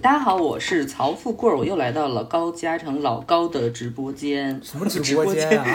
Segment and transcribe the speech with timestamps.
[0.00, 4.60] 大家好，我是曹富贵儿，我又来到了高嘉诚老高的直播间。
[4.62, 5.74] 什么直播间啊？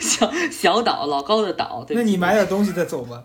[0.00, 1.86] 小小岛，老高的岛。
[1.90, 3.24] 那你买点东西再走吧。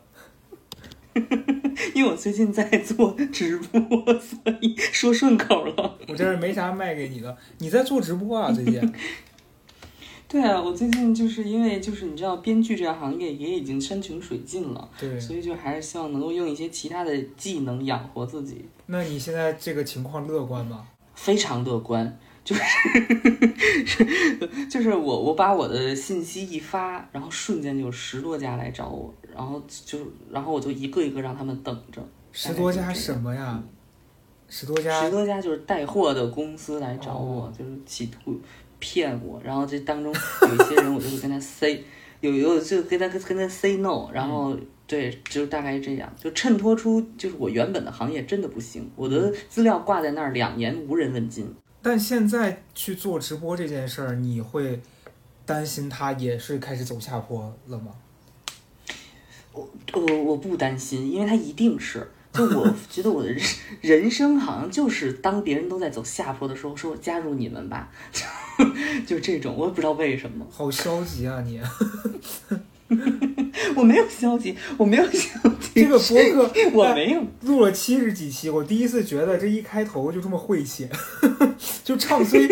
[1.93, 3.79] 因为我最近在做直播，
[4.20, 5.95] 所以说顺口了。
[6.07, 8.51] 我这儿没啥卖给你的，你在做直播啊？
[8.51, 8.81] 最近？
[10.34, 18.66] 对啊，我最近就是因为就是你知道，编剧这个行业也已经山穷水尽了，对，所以就还是希望能够用一些其他的技能养活自己。
[18.88, 20.88] 那你现在这个情况乐观吗？
[21.13, 22.63] 非常乐观，就是
[24.67, 29.99] 就是我我把我的信息一发，然后瞬间就十多家来找我，然后就
[30.31, 32.04] 然后我就一个一个让他们等着。
[32.31, 33.63] 十多家什么呀？
[34.49, 35.04] 十多家？
[35.04, 38.40] 十多家就是带货的公司来找我，就是企图。
[38.83, 41.81] 骗我，然后这当中有一些人，我就会跟他 say，
[42.19, 51.49] 有有就跟他跟他 say no，然后对，就大概这样，就衬托出就是我原本的行业真的不行，我的资料挂在那儿两年无人问津。
[51.81, 54.81] 但现在去做直播这件事儿，你会
[55.45, 57.91] 担心他也是开始走下坡了吗？
[59.53, 62.05] 我我我不担心，因为他一定是。
[62.34, 63.40] 就我觉得我的人
[63.79, 67.91] 人生好像就是当别人都在走下坡的时候，说我加入你们吧，
[69.07, 70.46] 就这种，我也不知道为什么。
[70.50, 71.59] 好消极啊你！
[73.75, 75.84] 我没有消极，我没有消极。
[75.84, 80.88] 这个博客我没有录了七十几期，我第一次觉得这一开头就这么晦气，
[81.84, 82.47] 就唱衰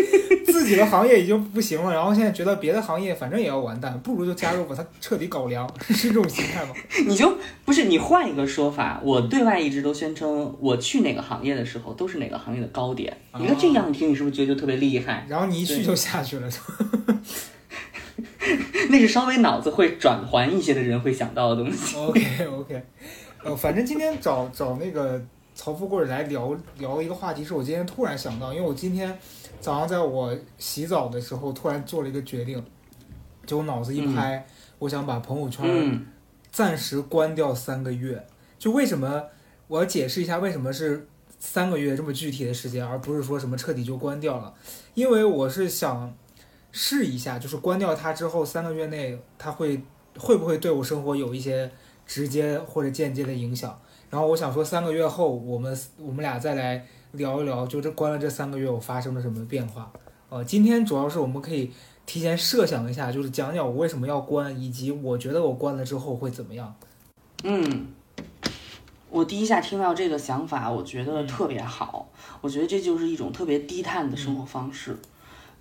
[0.45, 6.73] 自己的行业已经不行了，然后现在觉得别的行业反正也要完蛋，不如就加入把它彻底搞凉，是这种心态吗？
[7.05, 13.15] 你就不是你换一个说法，我对外一直都宣称我去哪个行业的时候都是哪个行业的高点。
[13.39, 15.25] 你看这样听，你是不是觉得就特别厉害？
[15.29, 16.49] 然后你一去就下去了。
[18.89, 21.95] 那是稍微脑子会转环一些的人会想到的东西。
[21.99, 22.83] OK OK，
[23.43, 25.21] 呃，反正今天找找那个
[25.55, 29.17] 曹富贵来聊聊一个话题，是我今天突然想到，因为我今天
[29.59, 32.63] 早上在我洗澡的时候突然做了一个决定，
[33.45, 34.45] 就我脑子一拍，
[34.79, 36.05] 我想把朋友圈
[36.51, 38.25] 暂时关掉三个月。
[38.59, 39.23] 就为什么
[39.67, 41.07] 我要解释一下为什么是
[41.39, 44.53] 三个月这么具体的时间，而不是说什么彻底就关掉了？
[44.93, 46.13] 因为我是想。
[46.71, 49.81] 试一下，就是关掉它之后三个月内，它会
[50.17, 51.69] 会不会对我生活有一些
[52.05, 53.79] 直接或者间接的影响？
[54.09, 59.91] 然后我想说，三个月后我们我们俩再来聊一聊，就这关了这三个月我发生了什么变化？
[60.29, 61.71] 呃，今天主要是我们可以
[62.05, 66.73] 提前设想一下，就是讲讲我为什么要关，以及我觉得我关了之后会怎么样。
[67.43, 67.87] 嗯，
[69.09, 72.09] 我第一下听到这个想法，我觉得特别好，
[72.39, 74.97] 我觉得这就是一种特别低碳的生活方式。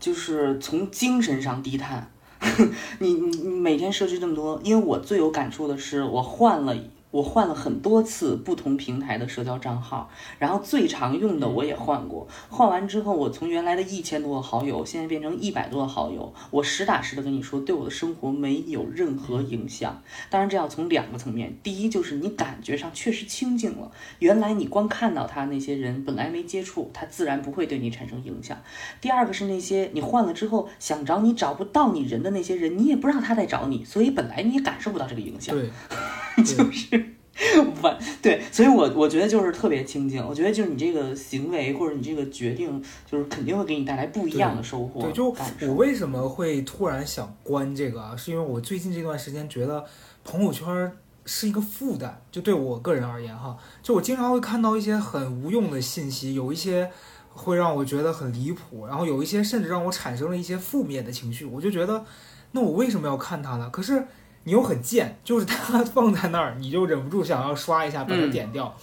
[0.00, 2.11] 就是从精神上低碳，
[2.99, 6.75] 你你你每天设置这么多，因为我最有感触的是，我换了。
[7.10, 12.28] 我换了很多次不同平台的社交账号，然后最常用的我也换过。
[12.48, 16.32] 换完之后，我从原来的一千多个好友，现在变成一百多个好友。
[16.50, 20.00] 我实打实的跟你说，对我的生活没有任何影响。
[20.28, 23.91] 当然，这要从两个层面：第一，就是你感觉上确实清静了。
[24.21, 28.56] 原来你光看到他那些人，本来没接触，他自然不会对你产生影响。
[29.00, 35.56] 第二个是那些你换了之后想找你找不到你人的那些人，你也不知道他在找你，所以本来你也感受不到这个影响。
[35.56, 35.69] 对，
[36.44, 37.00] 就是。
[37.81, 40.23] 完对，所以我我觉得就是特别清静。
[40.27, 45.01] 我觉得就是你这个行为或者你这个决定，就是肯定会给你带来不一样的收获。
[45.01, 45.34] 对，就
[45.67, 48.15] 我为什么会突然想关这个啊？
[48.15, 49.83] 是因为我最近这段时间觉得
[50.23, 50.93] 朋友圈
[51.25, 56.91] 是一个负担，就对我个人而言哈，就我经常会看到一些很无用的信息，有一些
[57.31, 61.47] 会让我觉得很离谱，然后有一些甚至让我产生了一些负面的情绪。
[61.47, 62.05] 我就觉得，
[62.53, 63.71] 那我为什么要看它呢？
[63.72, 64.05] 可是。
[64.45, 68.75] 你又很贱，就是它 放在那儿，你就忍不住想要刷一下，把它点掉。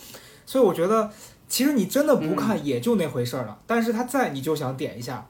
[0.46, 1.12] 所以我觉得，
[1.48, 3.60] 其实你真的不看也就那回事儿了。
[3.66, 5.28] 但是它在，你就想点一下。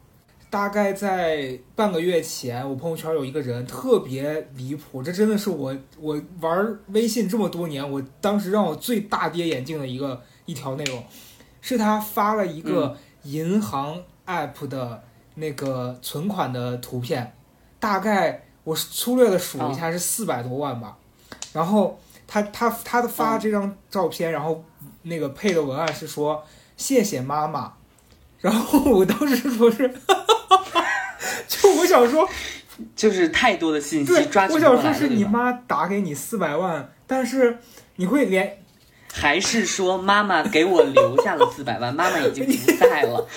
[0.50, 11.04] 大概在半个月前，我朋友圈有一个人特别离谱，这真的是我我玩微信这么多年，我当时让我最大跌眼镜的一个一条内容，
[11.62, 15.04] 是他发了一个银行 app 的
[15.36, 17.34] 那个存款的图片，
[17.80, 18.47] 大概。
[18.68, 20.98] 我粗略的数一下是四百多万吧，
[21.54, 21.98] 然后
[22.28, 24.62] 他他他的发这张照片，然后
[25.04, 26.44] 那个配的文案是说
[26.76, 27.72] 谢谢妈妈，
[28.42, 29.88] 然后我当时说是，
[31.48, 32.28] 就我想说，
[32.94, 37.60] 就是太多的信息抓我想说是你妈打给你四百万，但是
[37.96, 38.62] 你会连，
[39.14, 43.26] 还是说妈妈给我留下了四百万，妈妈已经不在了。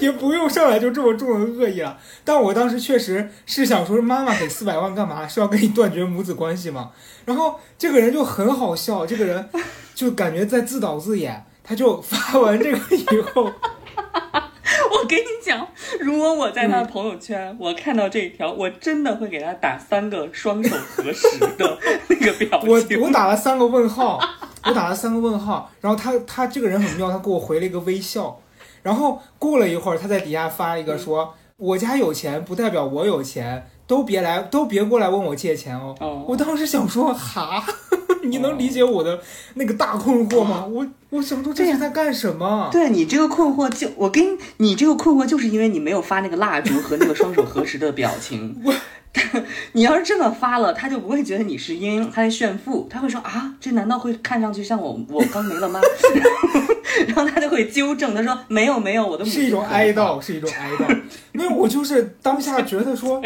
[0.00, 1.96] 也不用上来就这么重的恶意了。
[2.24, 5.28] 但我当时确实是想说，妈妈给四百万干嘛？
[5.28, 6.90] 是要跟你断绝母子关系吗？
[7.24, 9.48] 然后这个人就很好笑，这个人
[9.94, 11.44] 就感觉在自导自演。
[11.62, 15.68] 他就发完这个以后， 我跟你讲，
[16.00, 23.00] 如果我在他的朋友圈，我看到这一条，我真的会给他打三个双手合十的 那个表情。
[23.00, 24.18] 我我打了三个问号，
[24.64, 28.40] 我打了三个问号，然后他他这个人很妙，他给我回了一个微笑。
[28.82, 35.94] 然后过了一会儿，他在底下发一个说：“我家有钱不代表我有钱，都别来，都别过来问我借钱哦。”
[36.28, 37.64] 我当时想说：“哈。
[38.22, 39.18] ”你能理解我的
[39.54, 40.66] 那个大困惑吗？
[40.70, 42.68] 我我想说这是在干什么？
[42.70, 48.60] 对你这个困惑，就我跟你这个困惑，就是因为你没有发那个蜡烛和那个双手合十的表情。
[48.62, 48.74] 我，
[49.72, 55.80] 你要是这么发了，他就不会觉得你是因他在炫富，他会说啊，这难道会看上去像我我刚没了吗？
[57.06, 61.00] 然后他就会纠正，他说没有没有，我的是一种哀悼，是一种哀悼。
[61.32, 63.22] 因为我就是当下觉得说。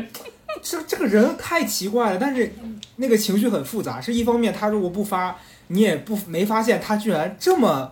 [0.62, 2.54] 这这个人太奇怪了，但是
[2.96, 4.00] 那个情绪很复杂。
[4.00, 5.36] 是一方面，他如果不发，
[5.66, 7.90] 你也不没发现他居然这么，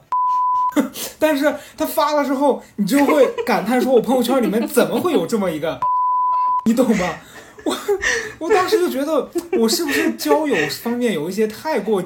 [1.19, 5.79] 但是他发了之后，你就会感叹说：“我朋友圈里面怎么会有这么一个？”
[6.65, 7.17] 你懂吗？
[7.65, 7.77] 我
[8.39, 12.03] 我当时就觉得，我是不是交友方面有一些太过，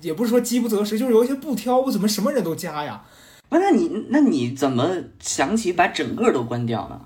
[0.00, 3.02] 也不是说饥不择食，就是有一些不挑，我怎么什么人都加呀？
[3.48, 4.90] 不，那你那你怎么
[5.20, 7.00] 想起把整个都关掉呢？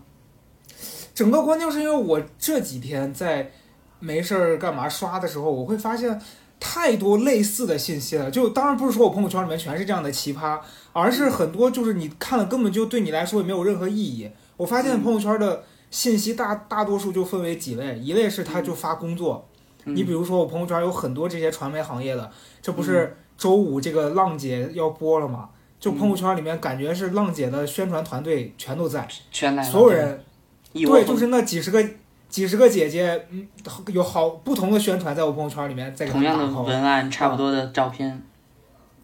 [1.15, 3.51] 整个关掉是因为我这几天在
[3.99, 6.19] 没事儿干嘛刷的时候，我会发现
[6.59, 8.31] 太多类似的信息了。
[8.31, 10.59] 就当然不是说我朋友圈里面全是这样的奇葩，
[10.93, 14.31] 而是很多就是你看了根本就对你来说也没有任何意义。
[14.57, 19.47] 我发现朋友圈的信息大大多数就分为几类，一类是他就发工作，
[19.85, 22.31] 你比如说我朋友圈有很多这些传媒行业的，
[22.63, 25.51] 这不是周五这个浪姐要播了吗？
[25.81, 30.25] 就朋友圈里面感觉是浪姐的宣传团队全都在，全来所有人。
[30.73, 31.83] 对，就是那几十个
[32.29, 33.49] 几十个姐姐，嗯，
[33.89, 38.23] 有好不同的宣传在我朋友圈里面，在同样的文案，差不多的照片。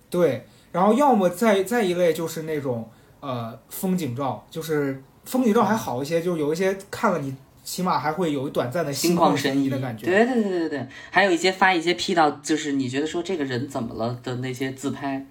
[0.09, 10.07] 对，然后要么再再一类就是那种呃风景照，就是风景照还好一些，就是有一些看了你起码还会有一短暂的心旷神怡的感觉。
[10.07, 15.27] 对对对对对，还有一些发一些 P 到，就是你觉得说这个人怎么了的那些自拍。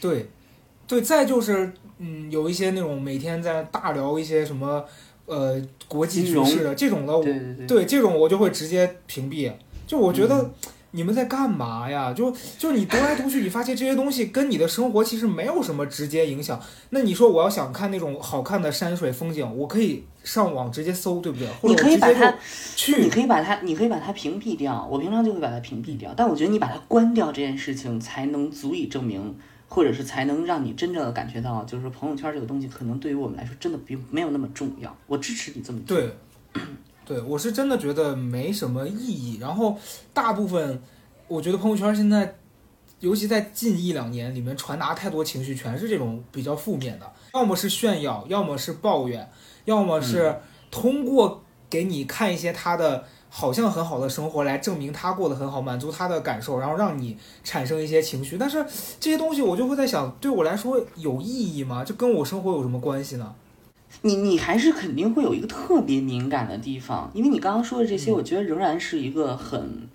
[0.00, 0.28] 对，
[0.88, 4.84] 对，再就是嗯，有一些那种每天在大聊一些什么。
[5.28, 9.52] 呃，国际局势的这种的，对这种我就会直接屏蔽。
[9.84, 10.48] 就我觉得
[10.96, 12.12] 你们在干嘛呀？
[12.12, 16.60] 就就你读来读去，你发现这些东西跟你的生活其实没有什么直接影响。
[16.90, 21.46] 那你说我要想看那种好看的山水风景，我可以上网直接搜，对不对？
[21.62, 22.34] 你可以把它
[22.74, 24.88] 去，你可以把它，你可以把它屏蔽掉。
[24.90, 29.36] 我平常就会把它屏蔽掉，但我觉得你把它关掉这件事情，才能足以证明。
[29.68, 34.96] 或者是才能让你真正的感觉到，就是朋友圈这个东西可能对于我们来说真的并没有那么重要。
[35.08, 35.96] 我支持你这么做。
[35.96, 36.08] 对，
[37.06, 39.38] 对我是真的觉得没什么意义。
[39.40, 39.78] 然后
[40.12, 40.82] 大部分，
[41.28, 42.36] 我觉得朋友圈现在，
[43.00, 49.30] 尤其在近一两年里面传达太多情绪，全是这种比较负面的，要么是炫耀，要么是抱怨，
[49.64, 50.36] 要么是
[50.70, 53.04] 通过给你看一些他的。
[53.28, 58.38] 好像很好的生活来证明他过得很好，满足他的感受，然后让你产生一些情绪。
[58.38, 58.64] 但是
[58.98, 61.84] 这些东西我就会在想，对我来说有意义吗？
[61.84, 63.34] 这跟我生活有什么关系呢？
[64.02, 69.88] 你你还是肯定会有一个特别敏感的地方，因为你刚刚说的这些，我觉得仍然是一个很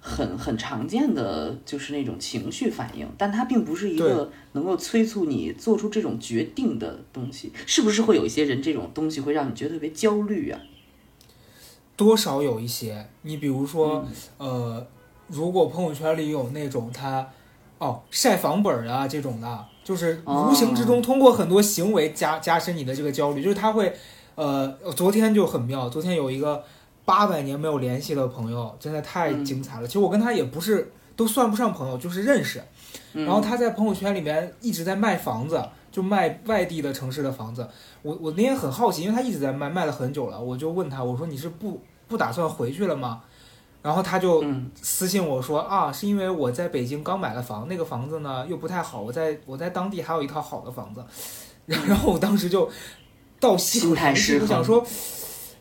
[0.00, 7.52] 很很常见的，就是那种情绪反应，但它并不是一个能够催促你做出这种决定的东西。
[7.66, 10.60] 是不是会有一些人这种东西会让你觉得特别焦虑啊？
[11.96, 14.04] 多少有一些，你比如说，
[14.36, 14.84] 呃，
[15.28, 17.26] 如果朋友圈里有那种他，
[17.78, 23.94] 哦，晒房本啊这种的，就是无形之中通过很多行为加加深你的这个焦虑，就是他会，
[24.34, 26.64] 呃，昨天就很妙，昨天有一个
[27.04, 29.86] 八百年没有联系的朋友，真的太精彩了。
[29.86, 32.60] 其实我跟他也不是都算不上朋友，就是认识，
[33.12, 35.62] 然后他在朋友圈里面一直在卖房子。
[35.94, 37.64] 就卖外地的城市的房子，
[38.02, 43.22] 我我那天很好奇，因为他一直在卖，卖了很久了，我就问他，我说你是不不打算回去了吗？
[43.84, 44.42] 然后他就
[44.80, 51.04] 私信我说啊，是因为我在北京刚买了房，那个房子呢又不太好，我在我在当地还有一套好的房子，
[51.66, 52.66] 然后我当时就
[53.38, 54.82] 倒吸口气，我想说，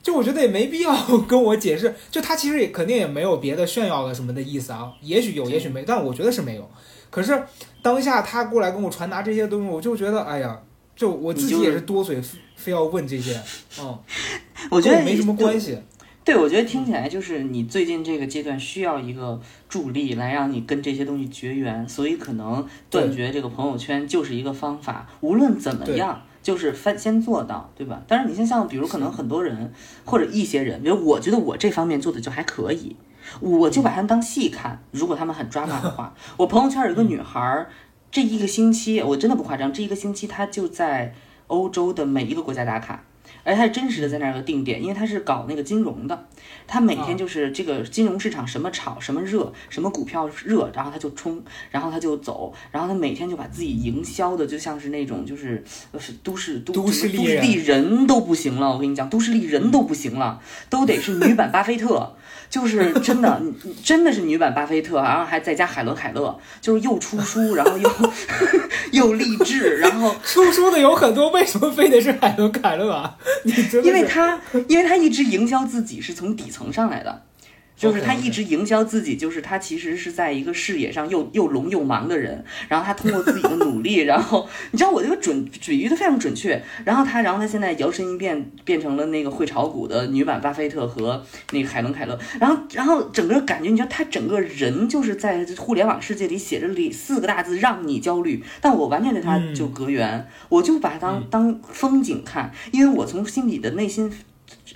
[0.02, 0.96] 就我觉得也没必要
[1.28, 6.72] 跟我解释，就他其实也肯定也没有别的炫耀的什么的意思啊，也许有，也许没，但我觉得是没有。
[7.10, 7.44] 可是
[7.82, 10.58] 当下他过来跟我传达这些东西，我就觉得，哎呀，
[10.96, 12.22] 就我自己也是多嘴，
[12.56, 13.38] 非要问这些，
[13.82, 14.00] 嗯，
[14.72, 15.78] 我觉得没什么关系。
[16.26, 25.06] 对，我觉得听起来就是你最近这个阶段需要一个助力来让你跟这些东西绝缘，所以可能断绝这个朋友圈就是一个方法。
[25.20, 28.02] 无论怎么样，就是翻先做到，对吧？
[28.08, 29.74] 但是你像像比如可能很多人
[30.06, 32.96] 或者一些人，比如我觉得我这方面做的就还可以，
[33.42, 34.82] 我就把他们当戏看。
[34.92, 37.70] 如果他们很抓马的话， 我朋友圈有一个女孩儿，
[38.10, 41.14] 这一个星期我真的不夸张，这一个星期她就在
[41.48, 43.04] 欧洲的每一个国家打卡。
[43.44, 46.26] 而他是真实的在那儿个定点，因为他是搞那个金融的，
[46.66, 55.64] 他每天就是这个金融市场什么炒什么热，什么股票热，然后他就冲，然后他就走，然后他每天就把自己营销的就像是那种就是
[56.00, 62.16] 是都市都都市丽人都不行了，我跟你讲，都市丽人都不行了，都得是女版巴菲特。
[62.50, 63.42] 就是真的，
[63.84, 67.90] 真的是女版巴菲特，然后还在加海伦凯勒，就是又出书，然后又
[68.94, 73.18] 又励志，然后出书的有很多，为什么非得是海伦凯勒啊？
[73.44, 77.24] 你因为他，因为他一直营销自己是从底层上来的。
[77.84, 104.12] 就是他一直营销自己，就是他其实是在一个视野上又又聋又盲的人，然后他通过自己的努力，然后你知道我这个准比喻的非常准确，然后他，然后他现在摇身一变变成了那个会炒股的女版巴菲特和那个海伦凯勒，然后然后整个感觉，你知道他整个人就是在互联网世界里写着里四个大字让你焦虑，但我完全对他就隔远，我就把他当当风景看，因为我从心底的内心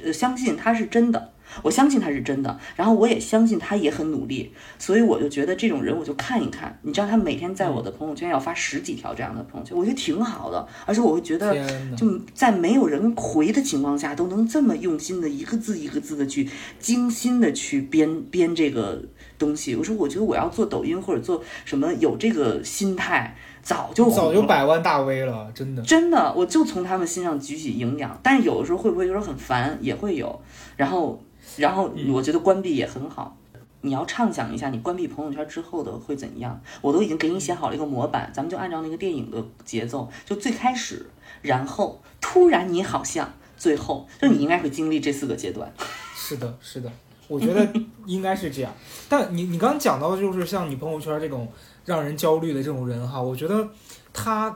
[0.03, 1.33] 呃相信他是真的。
[1.61, 6.77] 我相信他是真的，然后我也相信他也很努力，所以我就觉得这种人我就看一看。
[6.83, 11.55] 你知道他每天在我的朋友圈要发十几条这样的朋友圈，我觉得挺好的，而且我会觉得
[11.95, 16.49] 就在没有人回的情况下，都能这么用心的一个字一个字的去
[16.79, 19.03] 精心的去编编这个
[19.37, 19.75] 东西。
[19.75, 23.35] 我说我觉得我要做抖音或者做什么有这个心态，
[23.67, 28.17] 早就早就百万大 V 了，真的真的，我就从他们身上汲取营养。
[28.23, 30.41] 但是有的时候会不会就是很烦，也会有，
[30.75, 31.21] 然后。
[31.55, 33.35] 然后我觉得关闭也很好，
[33.81, 36.61] 你要畅想一下，你关闭朋友圈之后的会怎样？
[36.81, 41.09] 我都已经给你写好了一个模板，咱们就按照那个电影的节奏，就最开始，
[41.41, 45.73] 然后突然你好像最后，就你应该会经历这四个阶段。
[46.13, 46.91] 是的，是的，
[47.27, 47.67] 我觉得
[48.05, 48.71] 应该是这样。
[49.09, 51.47] 但你你刚刚讲到的就是像你朋友圈这种
[51.87, 53.67] 让人焦虑的这种人哈，我觉得
[54.13, 54.55] 他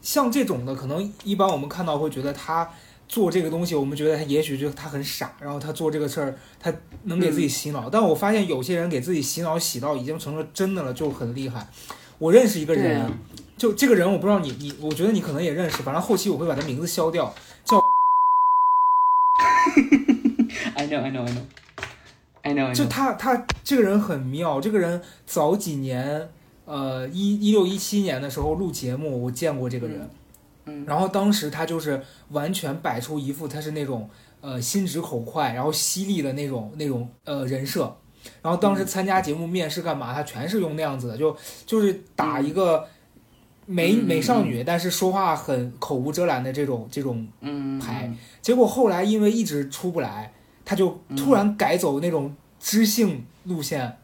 [0.00, 2.66] 像这种的，可能一般我们看到会觉得他。
[3.08, 6.74] 做这个东西，我们觉得他也许就他很傻，然后他做这个事儿，他
[7.04, 7.88] 能给自己洗脑。
[7.88, 11.68] 但我发现有些人给自己洗脑洗到已经成了真的了，就很厉害。
[12.18, 13.08] 我认识一个人，
[13.56, 17.78] 就这个人我不知道你你，我觉得你可能也认识，反正后期我会把他名字消掉，叫。
[20.74, 21.44] I know, I know, I know,
[22.46, 22.72] I know.
[22.72, 26.28] 就他他这个人很妙，这个人早几年，
[26.64, 30.08] 呃一一六一七年的时候录节目，我见过这个人。
[30.84, 32.00] 然后当时他就是
[32.30, 34.08] 完全摆出一副他是那种
[34.40, 37.96] 呃心直口快，然后犀利的那种那种呃人设。
[38.42, 42.84] 然后当时参加节目面试干嘛，他全是用那样子的，就就是打一个
[43.66, 47.26] 美美少女，但是说话很口无遮拦的这种这种
[47.80, 48.12] 牌。
[48.42, 50.32] 结果后来因为一直出不来，
[50.66, 53.96] 他就突然改走那种知性路线。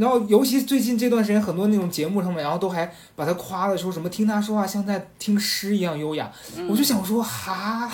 [0.00, 6.28] 然后，尤其最近这段时间，很多那种节目上面，然后都还把他夸的说什么听他说话像在听诗一样优雅。
[6.68, 7.88] 我就想说，哈，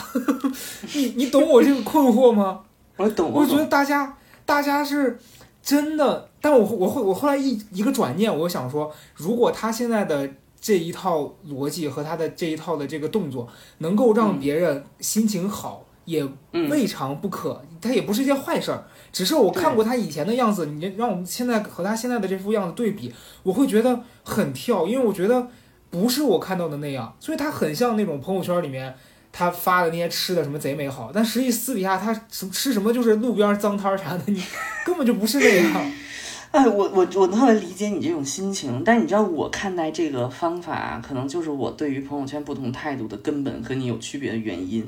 [0.96, 2.60] 你你懂我这个困惑吗？
[2.96, 3.30] 我懂。
[3.30, 5.18] 我觉得大家大家是
[5.62, 10.26] 真的，但我我会我后来一一个转念，我想说，如果他现在的
[10.58, 13.46] 这一套逻辑和他的这一套的这个动作，
[13.78, 16.26] 能够让别人心情好，也
[16.68, 17.62] 未尝不可。
[17.80, 18.84] 他也不是一件坏事儿。
[19.12, 25.48] 只是我看过他以前的样子，你让我们现在和他现在的这副样子对比，我会觉得很跳，因为我觉得
[25.90, 28.94] 不是我看到的那样，所以他很像那种朋友圈里面
[29.30, 34.42] 他发的那些吃的什么贼美好，但实际私底下他什吃什么就是路边脏摊啥的，你
[34.86, 35.92] 根本就不是那样。
[36.52, 44.86] 哎，我我我特别理解你这种心情，但你知道我看待这个方法，可能就是我对于朋友圈不同态度的根本和你有区别的原因。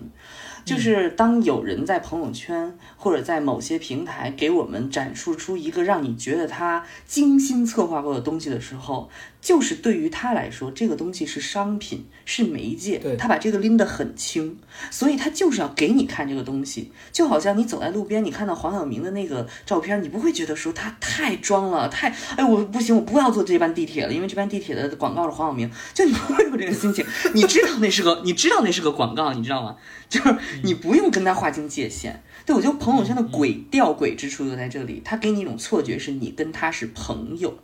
[0.65, 9.09] 就是当有人在朋友圈或者在某些平台给我们展示出一个让你觉得他精心策划过的东西的时候，
[9.45, 14.57] 就是对于他来说，这个东西是商品，是媒介，他把这个拎得很轻，
[14.91, 16.91] 所以他就是要给你看这个东西。
[17.13, 27.05] 就好像你走在路边，你看到黄晓明的那个照片，你不会觉得说他太装了，太哎我不行，我不要坐这班地铁了，因为这班地铁的广告是黄晓明，就你不会有这个心情。
[27.35, 29.77] 你知道那是个，你知道那是个广告，你知道吗？
[30.09, 32.15] 就是你不用跟他划清界限，
[32.47, 37.59] 对我觉得朋友圈的鬼吊诡之处就在这里，他给你一种错觉，是你跟他是朋友，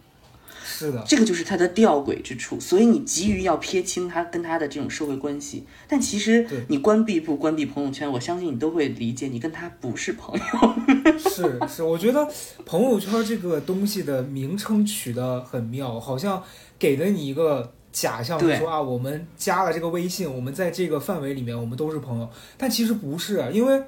[0.81, 11.19] 是的，这个就是他的吊诡之处，所以你急于要撇清他跟他的这种社会关系，但其实你关闭不关闭朋友圈，我相信你都会理解，你跟他不是朋友。
[11.19, 12.27] 是是，我觉得
[12.65, 16.43] 朋友圈这个东西的名称取得很妙，好像
[16.79, 18.57] 给了你一个假象，对。
[18.59, 23.83] 说啊，我们加了这个微信，我们在这个范围里面我们都是朋友，但其实不是，因为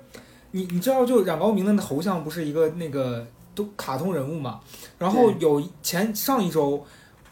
[0.50, 4.60] 你你知道，就冉高明的头像不是一个那个都卡通人物嘛，
[4.98, 6.84] 然后有前上一周，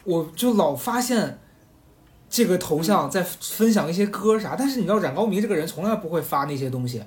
[0.03, 1.37] 我就老发现。
[2.33, 7.03] 这个头像在分享一些歌啥，但是你知道冉高明这个人从来不会发那些东西，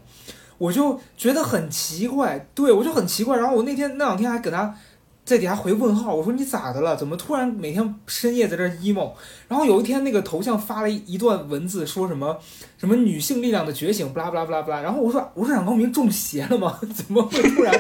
[0.59, 3.39] 我就觉得很奇怪，对我就很奇怪。
[3.39, 4.77] 然后我那天那两天还给他
[5.25, 6.95] 在底下回问号，我说你咋的了？
[6.95, 9.13] 怎么突然每天深夜在这 emo？
[9.49, 12.39] 然后有一天那个头像发了一一段文字，说什么
[12.77, 14.83] 什么女性力量的觉醒，不拉不拉不拉不拉。
[14.83, 16.79] 然后我说我说冉高明中邪了吗？
[16.95, 17.75] 怎么会突然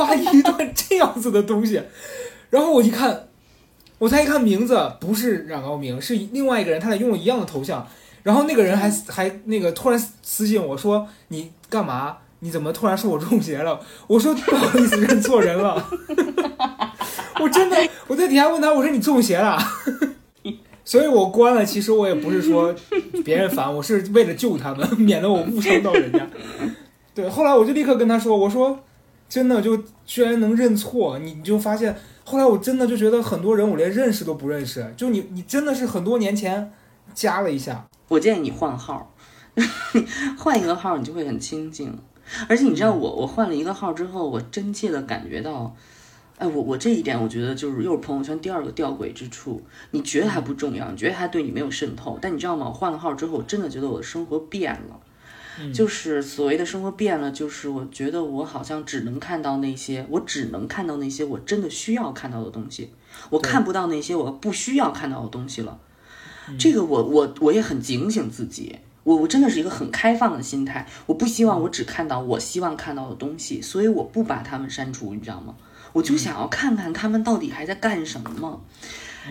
[0.00, 1.82] 发一段这样子的东西？
[2.48, 3.28] 然后我一看，
[3.98, 7.86] 我才一看名字不是冉高明，是另外一个人，他俩用了一样的头像。
[8.22, 12.16] 然后那个人还还那个突然私信我说你干嘛？
[12.40, 13.78] 你怎么突然说我中邪了？
[14.06, 15.86] 我说不好意思，认错人了。
[17.38, 17.76] 我真的
[18.06, 19.58] 我在底下问他，我说你中邪了？
[20.84, 21.64] 所以我关了。
[21.64, 22.74] 其实我也不是说
[23.24, 26.26] 别人烦，我是为了救他们，免得我误伤到人家。
[27.14, 28.78] 对，后来我就立刻跟他说，我说
[29.30, 36.70] 真的就居然能认错，你你就发现，后来我真的就觉得很多人我连认识都不认识，就你你真的是很多年前
[37.14, 39.14] 加了一下，我建议你换号，
[40.36, 41.96] 换一个号你就会很清静。
[42.48, 45.74] 而且你知道我我换了一个号之后，我真切的感觉到，
[46.38, 49.62] 哎，我我这一点我觉得就是又是朋友圈第二个吊诡之处。
[49.92, 52.66] 你觉得它不重要，你觉得它对你没有渗透，但你知道吗？
[52.66, 55.00] 我换了号之后，我真的觉得我的生活变了。
[55.74, 62.90] 就是所谓的生活变了，就是我觉得我好像只能看到那些，我只能看到那些我真的需要看到的东西，
[63.30, 65.78] 我看不到那些我不需要看到的东西了。
[66.58, 75.54] 这个我我我也很警醒自己，我我真的是一个很开放的心态，我不希望我只看到我希望看到的东西，所以我不把他们删除，你知道吗？
[75.92, 78.62] 我就想要看看他们到底还在干什么。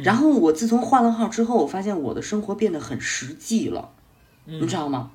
[0.04, 3.90] 然后我自从换了号之后，我发现我的生活变得很实际了，
[4.46, 5.12] 你知道吗？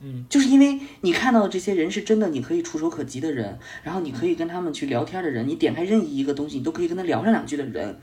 [0.00, 7.98] 嗯，就是因为你看到的这些人是真的，你可以触手可及的人，然后你可以跟他们去聊天的人，你点开任意一个东西，你都可以跟他聊上两句的人，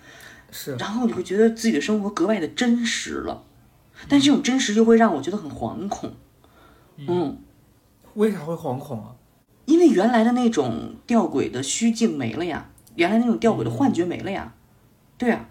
[0.52, 3.44] 是，然后你会觉得自己的生活格外的真实了，
[4.10, 6.14] 但这种真实又会让我觉得很惶恐，
[6.98, 7.38] 嗯，
[8.16, 9.16] 为啥会惶恐啊？
[9.66, 14.54] 因为原来的那种吊诡的虚境没了呀，原来那种吊诡的幻觉没了呀，
[15.18, 15.50] 对啊，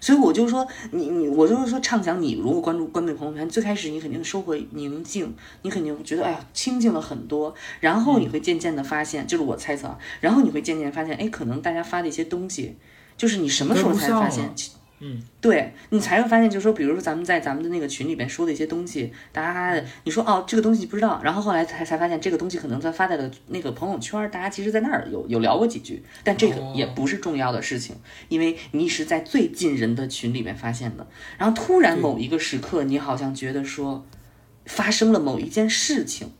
[0.00, 12.76] 所以我就说你你我就是说畅想你如果关注关注朋友圈，最开始你肯定收获宁静，你肯定觉得哎呀清静了很多，然后你会渐渐的发现，就是我猜测啊，然后你会渐渐发现，哎，可能大家发的一些东西，
[13.16, 14.54] 就是你什么时候才发现？
[15.06, 27.94] 嗯，对你才会发现，就是说，比如说咱们在咱们的那个群里边说的一些东西，大家你说哦这个东西不知道，然后后来才才发现这个东西可能在发在了那个朋友圈，大家其实在那儿有有聊过几句，但这个哦也不是重要的事情，
[28.30, 34.06] 因为你是在最近人的群里面发现的，然后突然某一个时刻，你好像觉得说
[34.64, 36.30] 发生了某一件事情。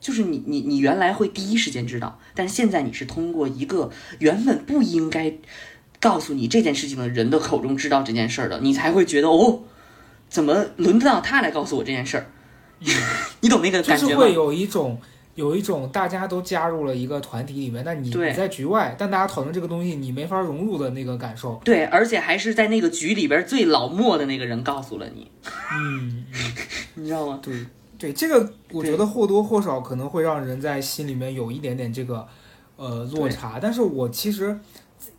[0.00, 5.32] 就是你你你原来会第一时间知道，但是现在你是通过一个原本不应该
[6.02, 9.60] 告诉你这件事情的人的口中知道这件事儿的，你才会觉得哦，
[10.28, 12.26] 怎么轮得到他来告诉我这件事儿？
[13.40, 14.10] 你懂那个感觉吗？
[14.10, 15.00] 是会有一种
[15.36, 21.60] 有一种大家都加入了一个团体里面，但你你在局外，但大家讨论这个东西，你没法融入的那个感受。
[21.64, 25.30] 对，而且还是在那个局里边最老墨的那个人告诉了你，
[25.72, 26.24] 嗯，
[26.96, 27.38] 你知道吗？
[27.40, 27.54] 对
[27.96, 32.26] 对，这个我觉得或多或少可能会让人在心里面有一点点这个
[32.74, 34.58] 呃落差，但是我其实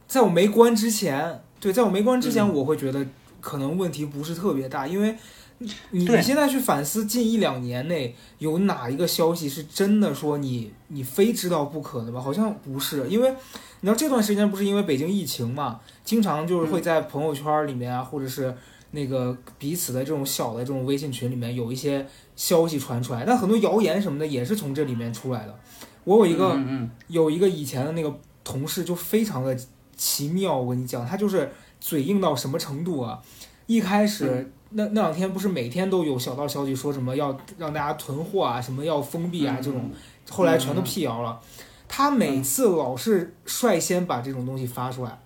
[0.07, 3.05] 在我没关之前，对，在我没关之前，嗯我会觉得
[3.41, 5.15] 可能问题不是特别大，因为
[5.59, 12.19] 你你现在去反思近一两年内有哪一个消息是真的说你你非知道不可的吧？
[12.21, 18.53] 好像不是，因为你知道这段时间不是因为北京疫情嘛，经常就是会在朋友圈里面啊，或者是
[18.91, 25.59] 那个彼此的这种小的这种微信群里面有一些消息传出来，但很多谣言什么的也是从这里面出来的。
[26.03, 26.59] 我有一个、
[27.07, 28.13] 有一个以前的那个
[28.43, 29.57] 同事就非常的
[30.03, 33.21] 奇妙，我跟你讲，他就是嘴硬到什么程度啊？
[33.67, 39.89] 一开始、那那两天不是每天都有小道消息说什么要让大家囤货啊，什么要封闭啊、嗯这种，
[40.29, 41.39] 后来全都辟谣了。
[41.87, 45.17] 他每次老是率先把这种东西发出来，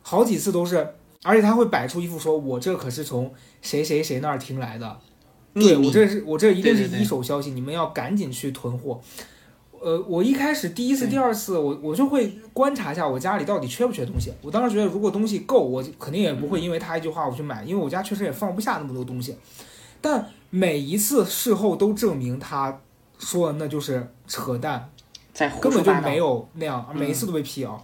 [0.00, 4.98] 好几次都是，而且他会摆出一副说我这可是从谁谁谁那儿听来的，
[5.52, 8.98] 对我这是我这一定是一手消息，你们要赶紧去囤货。
[9.82, 14.32] 呃，我一开始第一次、第二次，我我就会观察一下我家里到底缺不缺东西。
[14.40, 19.36] 我当时觉得，如果东西够，我肯定也不会因为他一句话我去买，因为我家确实也放不下那么多东西。
[20.00, 22.80] 但每一次事后都证明他
[23.18, 24.88] 说的那就是扯淡，
[25.32, 27.82] 在胡根本就没有那样，嗯每一次都被辟谣。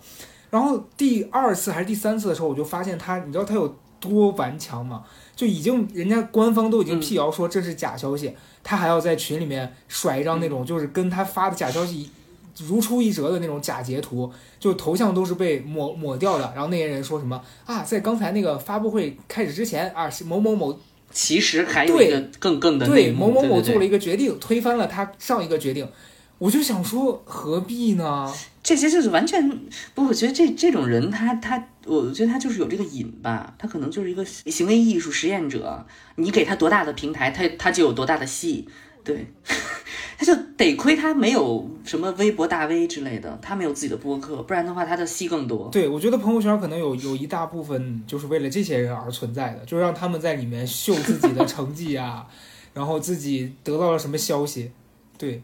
[0.51, 5.05] 然后第二次还是第三次的时候，我就发现他，你知道他有多顽强吗？
[5.37, 8.35] 就已经人家官方都已经嗯辟谣说这是假消息，
[8.69, 12.11] 他还要在群里面甩一张嗯那种就是跟他发的假消息
[12.59, 16.53] 如出一辙的那种假截图，就头像都是被抹抹掉的。
[16.55, 20.79] 然后那些人说什么啊，在刚才那个发布会开始之前啊，是某某某
[21.11, 25.89] 其实还有对一个更更的对某某某做了一个决定，推翻了他上一个决定。
[26.37, 28.31] 我就想说，何必呢？
[28.69, 29.49] 这些就是完全
[29.95, 38.69] 不，我觉得这这种人他他，我觉得他就是有这个瘾吧，他可能就是一个行为艺术实验者，你给他多大的平台，他他就有多大的戏，
[39.03, 39.27] 对，
[40.19, 45.71] 他就得亏他没有什么微博大 V 之类的，他没有自己的播客，不然的话他的戏更多。
[45.73, 52.27] 对，我觉得朋友圈可能有有一大部分就是为了这些人而存在的，就让他们在里面秀自己的成绩啊，
[52.75, 54.71] 然后自己得到了什么消息。
[55.17, 55.41] 对，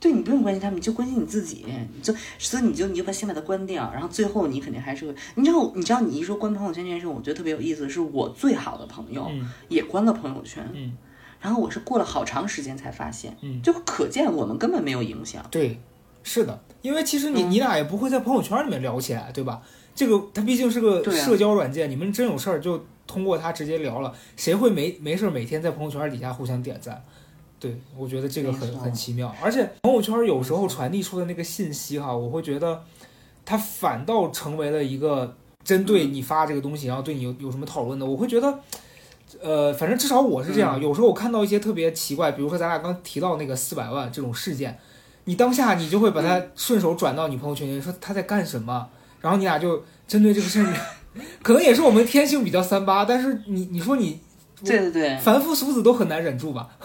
[0.00, 10.96] 对你不用关心他们，你就关心你自己，你就所以你就你就把先把它关掉，然后最后你肯定还是会，你知道你知道你一说关朋友圈这件事，我觉得特别有意思，是我最好的朋友嗯也关了朋友圈，嗯
[11.40, 15.44] 然后我是过了好长时间才发现，嗯，就可见我们根本没有影响。
[15.50, 15.80] 对，
[16.22, 19.62] 是的，因为其实你嗯你俩也不会在朋友圈里面聊起来，对吧？
[19.94, 27.04] 这个它毕竟是个社交软件，你们真有事儿就通过它直接聊了，谁会没没事儿每天在朋友圈底下互相点赞？
[27.60, 32.82] 对，我觉得这个很很奇妙，而且朋友圈有时候传递出的那个信息哈，我会觉得
[33.44, 38.58] 它反倒成为了一个针对你发这个东西，然后对你有有什么讨论的，我会觉得。
[39.42, 40.80] 呃，反正至少我是这样。
[40.80, 44.78] 嗯有时候我看到一些特别奇怪，比如说咱俩刚提到那个四百万这种事件，
[45.24, 48.88] 你当下你就会把它顺手转到你朋友圈里，说他在干什么，
[49.20, 50.74] 然后你俩就针对这个事儿，
[51.44, 54.18] 可能也是我们天性比较三八，但是你你说你
[54.64, 56.68] 对对对凡夫俗子都很难忍住吧？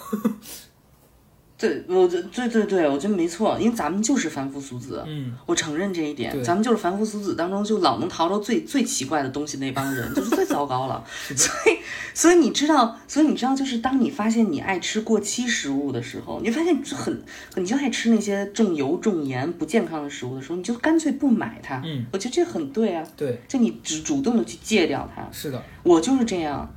[1.56, 11.02] 对，我觉对对对，我觉得没错，因为咱们就是凡夫俗子，嗯，我承认这一点，咱们就是凡夫俗子当中就老能淘到最最奇怪的东西那帮人，就是最糟糕了。
[11.34, 11.78] 所以，
[12.14, 17.24] 所以你知道，所以你知道，就是当你发现你爱吃过期食物的时候，你发现就很，
[17.56, 21.82] 你就爱吃那些重油重盐不健康的食物的时候，你就干脆不买它。
[21.86, 25.26] 嗯，我觉得这很对啊，对，就你只主动的去戒掉它。
[25.32, 26.70] 是的，我就是这样，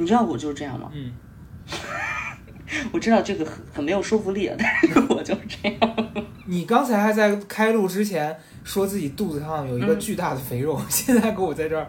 [0.00, 0.90] 你知道我就是这样吗？
[0.94, 1.12] 嗯，
[2.92, 5.96] 我知道这个很很没有说服力啊，但是我就是这样。
[6.46, 11.86] 你刚才还在开录之前说自己肚子上有一个巨大的肥肉， 现在给我在这儿，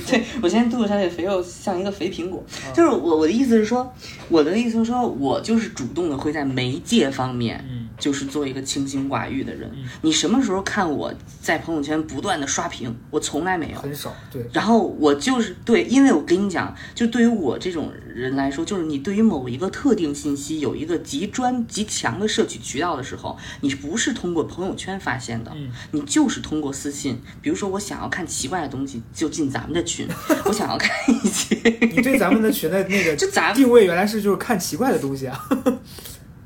[0.00, 3.92] 所以对我现在肚子上这肥肉像一个肥苹果，啊就是我我的意思是说，
[4.28, 9.70] 我的意思是说，我就是主动的会在媒介方面，嗯就是做一个清心寡欲的人。
[9.74, 12.94] 嗯你什么时候看我在朋友圈不断的刷屏？
[13.10, 13.78] 我从来没有。
[13.80, 27.18] 很少，对，然后我就是对，因为我跟你讲，就对于我这种人来说，就是你对于某一个特定信息有一个极专极强的摄取渠道的时候，你不是通过朋友圈发现的，嗯你就是通过私信。
[27.40, 30.06] 比如说，我想要看奇怪的东西，就进咱们的群；
[30.46, 31.54] 我想要看一些，
[31.94, 35.38] 你对咱们的群的那个就咱们定位原来是就是看奇怪的东西啊，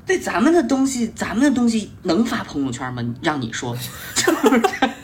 [0.05, 3.03] 对咱们的东西，咱们的东西能发朋友圈吗？
[3.21, 3.75] 让你说，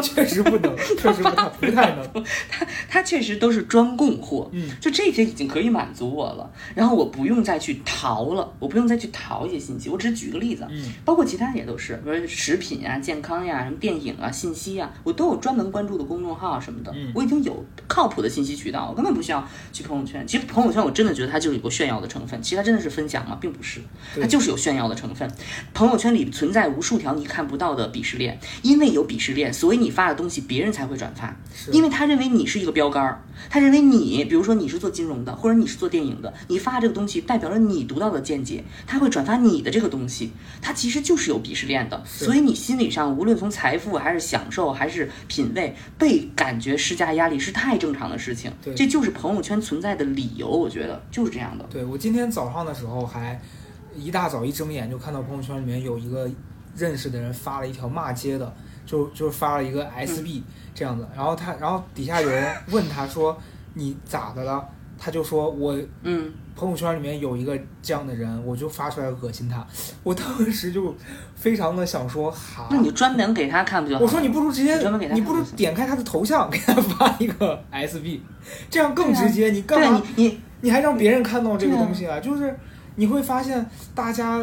[0.00, 2.24] 确实不能，确实不太不太能，
[2.88, 4.48] 它确实都是专供货。
[4.52, 9.88] 嗯，就这些已经可以满足我了，然后我不用再去淘了，我不用再去淘一些信息。
[9.88, 16.92] 我只是举个例子，嗯，包括其他也都是，比如食品呀、健康呀、什么电影啊、信息呀，我都有专门关注的公众号什么的。
[16.94, 20.26] 嗯我已经有靠谱的信息渠道，我根本不需要去朋友圈。
[20.26, 23.38] 其实朋友圈我真的觉得它就是有个炫耀的成分，其实它真的是分享吗？
[23.40, 23.80] 并不是，
[24.20, 25.30] 它就是有炫耀的成分。
[25.72, 31.34] 朋友圈里存在无数条你看不到的鄙视链，因为有鄙视链，所以你发的东西别人才会转发。
[31.72, 51.64] 因为他认为你是一个标杆儿，他认为你，比如说你是做金融的，或者你是做电影的，你发这个东西代表了你独到的见解，他会转发你的这个东西，他其实就是有鄙视链的，所以你心理上无论从财富还是享受还是品味，被感觉施加压力是太正常的事情对，这就是朋友圈存在的理由，我觉得就是这样的。
[51.70, 53.40] 对我今天早上的时候还
[53.96, 56.30] 一大早一睁眼就看到朋友圈里面有一个
[56.76, 58.54] 认识的人发了一条骂街的，
[58.86, 60.42] 就就发了一个 SB
[60.74, 63.36] 这样子，然后他然后底下有人问他说
[63.74, 64.64] 你咋的了？
[64.98, 69.66] 他就说我嗯，朋友圈里面有一个这样的人，我就发出来恶心他。
[70.02, 70.94] 我当时就
[71.34, 74.06] 非常的想说哈，那你专门给他看不就好了？
[74.06, 74.78] 我说你不如直接
[75.12, 78.20] 你不如点开他的头像给他发一个 SB，
[78.70, 79.50] 这样更直接。
[79.50, 80.02] 你干嘛？
[80.16, 82.18] 你你你还让别人看到这个东西啊？
[82.18, 82.58] 就是
[82.94, 84.40] 你会发现，大家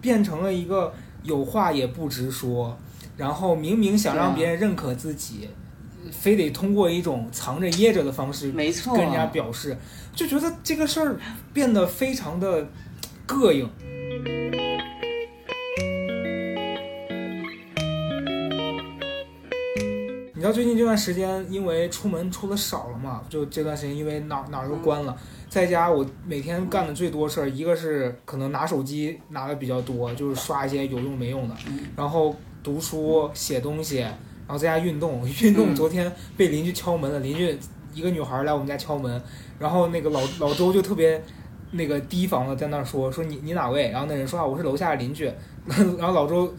[0.00, 2.78] 变成了一个有话也不直说，
[3.16, 5.48] 然后明明想让别人认可自己，
[6.12, 9.76] 非得通过一种藏着掖着的方式没错，跟人家表示，
[10.14, 11.18] 就觉得这个事儿
[11.52, 12.68] 变得非常的
[13.26, 13.68] 膈应。
[20.34, 25.16] 你知知道最近这段时间，因为出门出的少了嘛，就这段时间因为哪哪儿都关了，
[25.48, 31.56] 在家我每天干的最多事儿，一个是可能拿手机拿的比较多，就是刷一些有用没用的，
[31.96, 35.22] 然后读书、写东西，然后在家运动。
[35.40, 37.56] 运动昨天被邻居敲门了，邻居
[37.94, 39.22] 一个女孩来我们家敲门，
[39.60, 41.22] 然后那个老老周就特别
[41.70, 43.90] 那个提防的在那儿说说你你哪位？
[43.90, 45.30] 然后那人说啊我是楼下的邻居，
[45.96, 46.52] 然后老周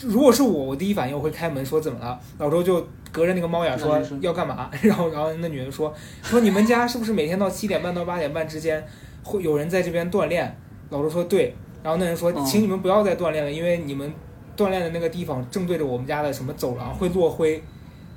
[0.00, 2.18] 如果是我，我第一反应我会开门说怎么了？
[2.38, 4.68] 老周就隔着那个猫眼说要干嘛？
[4.82, 8.84] 然后然后那女人说说你们家是不是每天到七点半到八点半之间
[9.22, 10.58] 会有人在这边锻炼？
[10.90, 14.12] 老周说对，然后那人说哦请你们不要再锻炼了，因为你们
[14.62, 17.62] 锻炼的那个地方正对着我们家的什么走廊会落灰。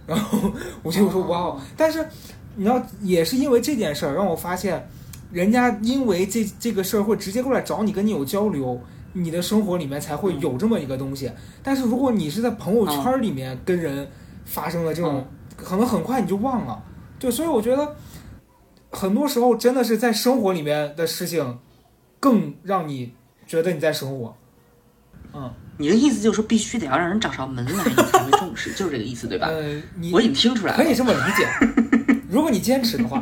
[0.05, 0.51] 然后
[0.84, 2.08] 我就说哇哦，但是
[2.55, 4.88] 你知道也是因为这件事儿让我发现，
[5.31, 8.79] 人家因为这这个事儿会直接过来找你跟你有交流。
[9.17, 11.31] 你的生活里面才会有这么一个东西，
[11.63, 14.05] 但是如果你是在朋友圈里面跟人
[14.43, 16.84] 发生了这种，可能很快你就忘了。
[17.17, 17.95] 对，所以我觉得
[18.91, 21.60] 很多时候真的是在生活里面的事情，
[22.19, 23.13] 更让你
[23.47, 24.36] 觉得你在生活。
[25.36, 29.48] 嗯，你的意思就是说，必须得要让人找上门来，你才会重视， 就是这个意思，对吧？
[29.48, 31.48] 呃，你我已经听出来了，可以这么理解，
[32.30, 33.21] 如果你坚持的话。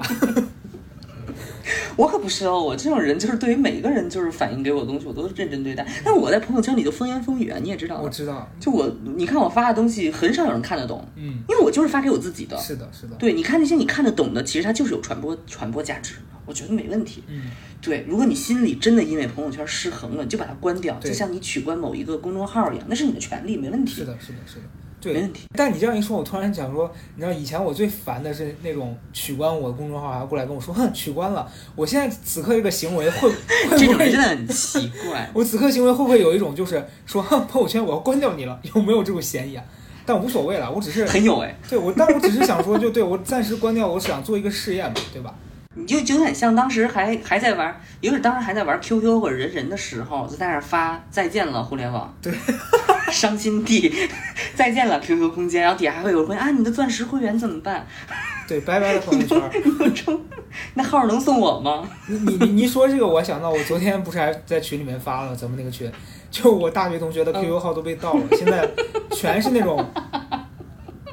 [1.96, 5.86] 我可不是哦，我这种人就是对于每个人就是反映给我的东西，我都是认真对待。
[6.04, 8.00] 但我在朋友圈里就风言风语啊，你也知道。
[8.02, 12.58] 我知道，就我，你看我发的东西，很少有人看得懂，嗯，因为我就是发给我自己的。
[12.58, 17.24] 是的，是的，对，你看那些你看得懂的，其实它就是有传播传播价值，我觉得没问题。
[17.28, 17.44] 嗯，
[17.82, 23.94] 对，如果你心里真的因为朋友圈失衡了，你就把它关掉，就像你取关某一个公众号一样，那是你的权利，没问题。
[23.96, 24.64] 是的，是的，是的，
[25.04, 25.14] 对。
[25.14, 25.48] 没问题。
[25.56, 31.48] 但你这样一说，我突然想说，你知道以前我最烦的是那种取关我的公众号，还要过来跟我说，哼，取关了。
[31.76, 33.30] 我现在此刻这个行为会
[33.70, 35.30] 会这不会真的很奇怪。
[35.36, 39.64] 我此刻行为会不会有一种就是说，哼，朋友圈我要关掉你了，有没有这种嫌疑啊？
[40.06, 45.34] 但无所谓了，我只是很有哎，对我，但我只是想说，就对我暂时关掉，我想做一个试验嘛，对吧？
[45.76, 52.34] 你就就有点像当时还还在玩，有点当时还在玩 QQ 或者人人的时候，就在那儿发再见了互联网，对，
[53.12, 53.92] 伤心地
[54.56, 57.86] 再见了 QQ 空间，然后底下还会有人问啊你的钻石会员怎么办？
[58.48, 60.20] 对，拜拜了朋友圈。
[60.76, 61.88] 那号能送我吗？
[62.08, 65.92] 你你你你一说这个，我想到我昨天不是还在群里面发了咱们那个群，
[66.30, 68.70] 就我大学同学的 QQ 号都被盗了，现在
[69.12, 69.84] 全是那种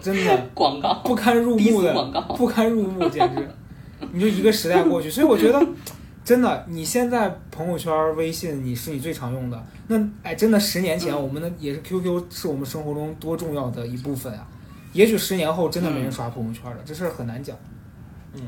[0.03, 3.49] 真的广告不堪入目的广告，不堪入目，简直。
[4.13, 5.67] 你就一个时代过去，所以我觉得
[6.25, 11.23] 真的，你现在朋友圈、微信你是你最常用的，那哎，真的十年前嗯。
[11.23, 14.47] 我们的也是 QQ 是我们生活中多重要的一部分啊。
[14.93, 17.57] 也许十年后真的没人刷朋友圈了，这事儿很难讲。
[18.35, 18.43] 嗯，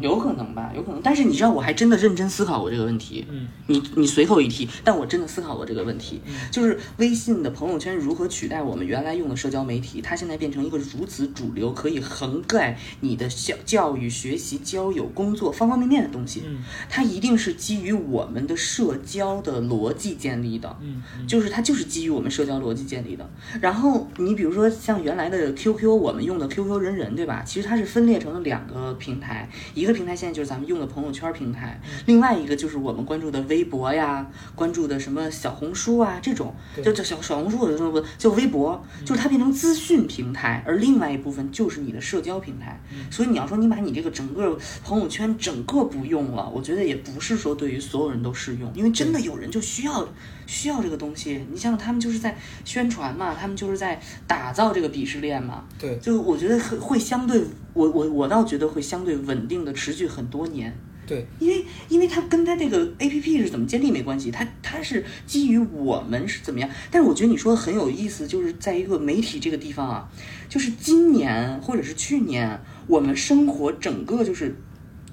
[0.00, 1.00] 有可能吧，有可能。
[1.02, 3.24] 但是你知道，我还真的认真思考过这个问题。
[3.30, 10.00] 嗯，你你随口一提，但我真的思考过这个问题，嗯就是微信的朋友圈如何取代我们原来用的社交媒体？
[10.00, 16.42] 它现在变成一个如此主流，可以涵盖你的教教育、学习、交友、工作方方面面的东西。
[16.46, 20.76] 嗯它一定是基于我们的社交的逻辑建立的。
[20.80, 23.28] 嗯嗯就是它就是基于我们社交逻辑建立的。
[23.60, 27.42] 然后你比如说像原来的 QQ，我们用的 QQ 人人，对吧？
[27.46, 29.41] 其实它是分裂成了两个平台，
[29.74, 42.80] 一个平台现在就是咱们用的朋友圈平台，另外一个就是我们关注的微博呀，关注的什么小红书啊这种，就就小小红书或者什么就微博，就是它变成资讯平台，而另外一部分就是你的社交平台。
[43.10, 50.06] 所以你要说你把你这个整个朋友圈整个不用了，我觉得也不是说对于所有人都适用，因为真的有人就需要
[50.46, 51.44] 需要这个东西。
[51.50, 55.64] 你想想，他们就是在宣传嘛，他们就是在打造这个鄙视链嘛。
[55.78, 60.76] 对，就我觉得会会相对，我我我倒觉得会相对稳定的持续很多年。
[61.04, 66.70] 对，因为因为它跟它这个 A P P 是怎么建立没关系，它它是基于我们是怎么样。
[66.92, 70.08] 但是我觉得你说的很有意思，就是在一个媒体这个地方啊，
[70.48, 74.56] 就是今年或者是去年，我们生活整个就是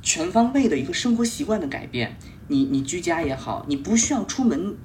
[0.04, 2.16] 全方位的一个生活习惯的改变。
[2.48, 4.78] 你你居家也好，你不需要出门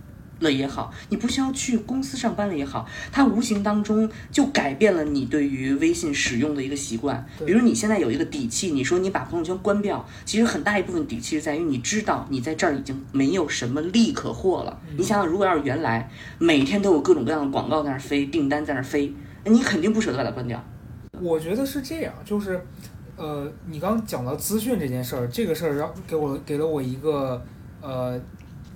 [0.44, 7.26] 了也好，你不需要去公司上班了也好，它无形当中就改变了你对于微信使用的一个习惯。
[7.44, 14.78] 比如你现在有一个底气，你说你把朋友圈关掉，其实很大一部分底气是在于你知道你在这儿已经没有什么利可获了。
[14.96, 19.12] 你想想，如果要是原来每天都有各种各样的广告在那儿飞，订单在那儿飞，
[19.46, 20.62] 你肯定不舍得把它关掉。
[21.20, 22.60] 我觉得是这样，就是，
[23.16, 27.42] 呃，你刚讲到资讯这件事儿，这个事儿让给我给了我一个
[27.80, 28.20] 呃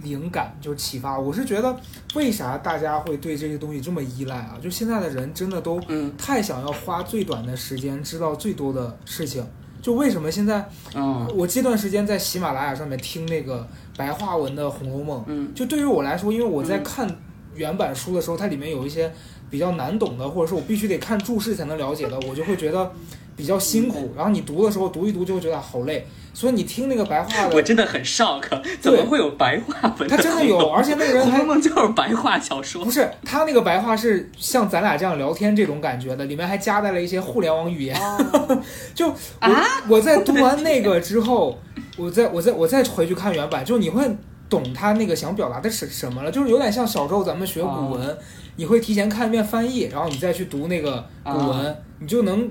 [0.03, 1.19] 灵感，就是启发。
[1.19, 1.77] 我是觉得，
[2.15, 4.59] 为啥大家会对这些东西这么依赖啊？
[4.63, 9.45] 就现在的人真的都嗯太想要花最短的时间知道最多的事情。
[9.81, 17.17] 就为什么现在嗯我这段时间在喜马拉雅上面听那个白话文的《红楼梦》，嗯就对于我来说，因为我在嗯看
[17.55, 19.13] 原版书的时候，它里面有一些
[19.51, 22.93] 比较难懂的，或者说我必须得看注释才能了解的，我就会觉得
[23.37, 24.13] 比较辛苦。
[24.17, 28.43] 然后你读的时候读一读就会觉得好累，所以你听那个白话的，我真的很 shock，
[28.81, 30.09] 怎么会有白话文？
[30.09, 37.99] 他真的有，而且那个人《红还楼梦》就是白话小说不，是他那个白话是像咱俩这样聊天这种感觉的，里面还夹带了一些互联网语言。
[38.95, 41.59] 就我、啊我在读完那个之后，
[41.97, 44.05] 我再我再我再回去看原版，就你会
[44.51, 48.19] 懂他那个想表达的是什么了，就是有点像小时候咱们学古文，
[48.59, 52.51] 你会提前看一遍翻译，然后你再去读那个古文，你就能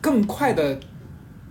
[0.00, 0.78] 更快的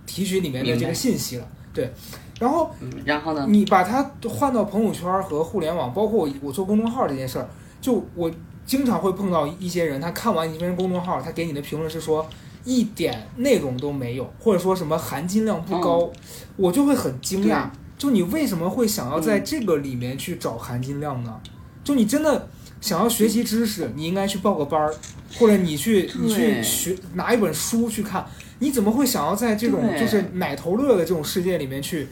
[0.06, 1.46] 提取里面的这个信息了。
[1.74, 1.92] 对，
[2.40, 3.44] 然后嗯，然后呢？
[3.46, 7.46] 你把它换到朋友圈和互联网，包括我我做公众号这件事儿，
[7.82, 8.30] 就我
[8.64, 12.26] 经常会碰到一些人，他看完一篇公众号，他给你的评论是说
[12.64, 16.10] 一点内容都没有，或者说什么含金量不高，
[16.56, 17.68] 我就会很惊讶，
[17.98, 21.38] 就你为什么会想要在这个里面去找含金量呢？
[21.84, 22.48] 就你真的
[22.80, 24.94] 想要学习知识，你应该去报个班儿，
[25.38, 28.24] 或者你去你去学拿一本书去看，
[28.60, 32.06] 你怎么会想要在这种就是奶头乐的这种世界里面去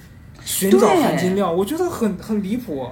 [0.44, 1.54] 寻找含金量？
[1.56, 2.88] 我觉得很很离谱，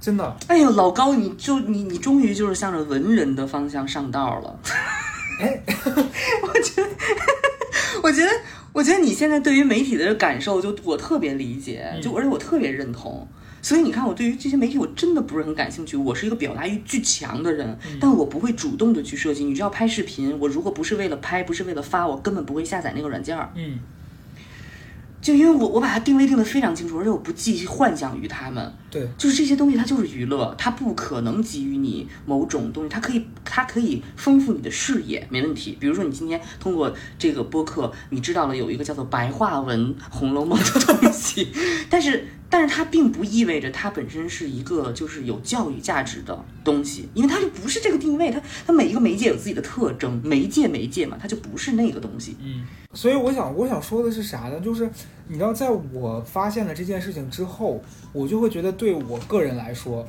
[0.00, 0.36] 真的。
[0.48, 4.60] 哎呦，老高，你就你你终于就是向着文人的方向上道了。
[5.40, 6.88] 哎， 我觉得，
[8.02, 8.30] 我觉得，
[8.72, 13.26] 我觉得你现在对于媒体的感受，就我特别理解，嗯就而且我特别认同。
[13.62, 15.96] 所以你看，我对于这些媒体我真的不是很感兴趣。
[15.96, 19.44] 我是一个表达欲巨强的人，嗯但我不会主动的去设计。
[19.44, 23.50] 你知道，拍视频，我如果不是为了拍，不是为了发，我根本不会下载那个软件儿。
[23.54, 23.78] 嗯
[25.20, 28.72] 就因为我我把它定位定的非常清楚，而且我不寄幻想于他们。
[28.92, 35.78] 对，就是这些东西，它就是娱乐，它不可能给予你某种东西，它可以，它可以丰富你的视野，没问题。
[35.80, 41.48] 比如说，你今天通过这个播客，你知道了有一个叫做白话文《红楼梦》的东西，
[41.88, 52.36] 但是，但是它并不意味着它本身是一个就是有教育价值的东西，因为它就不是这个定位，它它每一个媒介有自己的特征，媒介媒介嘛，它就不是那个东西。
[52.42, 52.66] 嗯。
[52.94, 54.60] 所以我想我想说的是啥呢？
[54.60, 54.86] 就是
[55.28, 60.04] 你知道，在我发现了这件事情之后，我就会觉得，对我个人来说，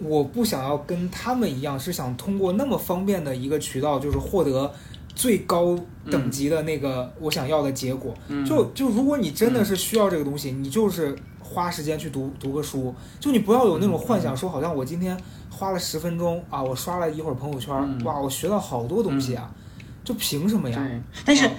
[0.00, 4.68] 我不想要跟他们一样，是想通过那么方便的一个渠道，就是获得
[5.14, 5.78] 最高
[6.10, 8.12] 等级的那个我想要的结果。
[8.26, 15.16] 嗯，就就如果你真的是需要这个东西，你就是花时间去读读个书，就你不要有那种幻想，说好像我今天
[15.48, 18.02] 花了十分钟啊，我刷了一会儿朋友圈，嗯。
[18.02, 19.48] 哇，我学到好多东西啊，
[20.02, 20.84] 就凭什么呀？
[21.24, 21.50] 但是哦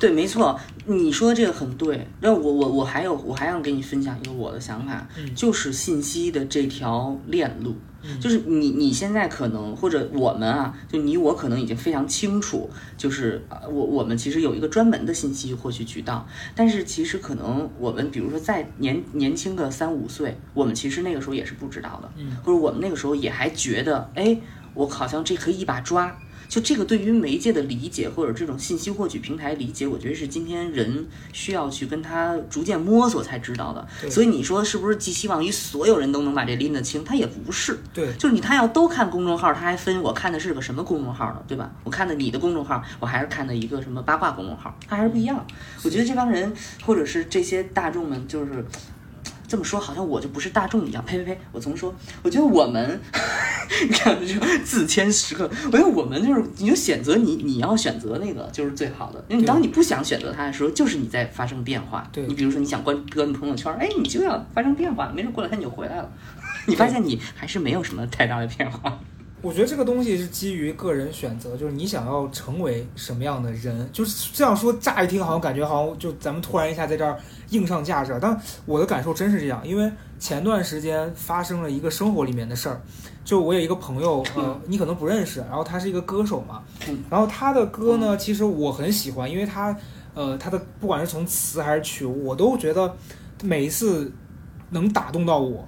[0.00, 2.08] 对，没错，你说这个很对。
[2.22, 24.38] 那我我我还有我还想跟你分享一个我的想法，嗯就是信息的这条链路，嗯就是你你现在可能或者我们啊，就你我可能已经非常清楚，就是呃我我们其实有一个专门的信息获取渠道，但是其实可能我们比如说在年年轻个三五岁，我们其实那个时候也是不知道的，嗯或者我们那个时候也还觉得，哎，
[24.72, 26.18] 我好像这可以一把抓。
[26.50, 34.10] 就这个对于媒介的理解，或者这种信息获取平台理解，我觉得是今天人需要去跟他逐渐摸索才知道的。
[34.10, 37.04] 所以你说是不是寄希望于所有人都能把这拎得清？
[37.04, 41.70] 他也不是，对，就是你他要都看公众号，他还分我看的是个什么公众号呢，对吧？
[41.84, 45.46] 我看的你的公众号，我还是看的一个什么八卦公众号，他还是不一样。
[45.84, 46.52] 我觉得这帮人
[46.84, 48.64] 或者是这些大众们，就是
[49.46, 51.04] 这么说，好像我就不是大众一样。
[51.04, 51.40] 呸呸呸！
[51.52, 53.00] 我重说，我觉得我们，
[53.82, 62.08] 你 看就自谦时刻，我觉得我们就是你就选择你你要选择那个就是最好的，因为对当你不想选择它的时候，就是你在发生变化。
[62.12, 66.10] 对你比如说你想关关朋友圈，哎，你就要发生变化，没准过两天你就回来了。
[66.66, 68.98] 你发现你还是没有什么太大的变化。
[69.42, 82.82] 我觉得这个东西是基于个人选择，就是你想要成为什么样的人，就是这样说，乍一听好像感觉好像就咱们突然一下在这儿硬上价值了，但我的感受真是这样，因为前段时间发生了一个生活里面的事儿，
[83.30, 86.64] 就我有一个朋友， 呃，你可能不认识，然后他是一个歌手嘛。
[86.88, 89.76] 嗯，然后他的歌呢，其实我很喜欢，因为他，
[90.14, 92.92] 呃，他的不管是从词还是曲，我都觉得
[93.44, 94.12] 每一次
[94.70, 95.64] 能打动到我。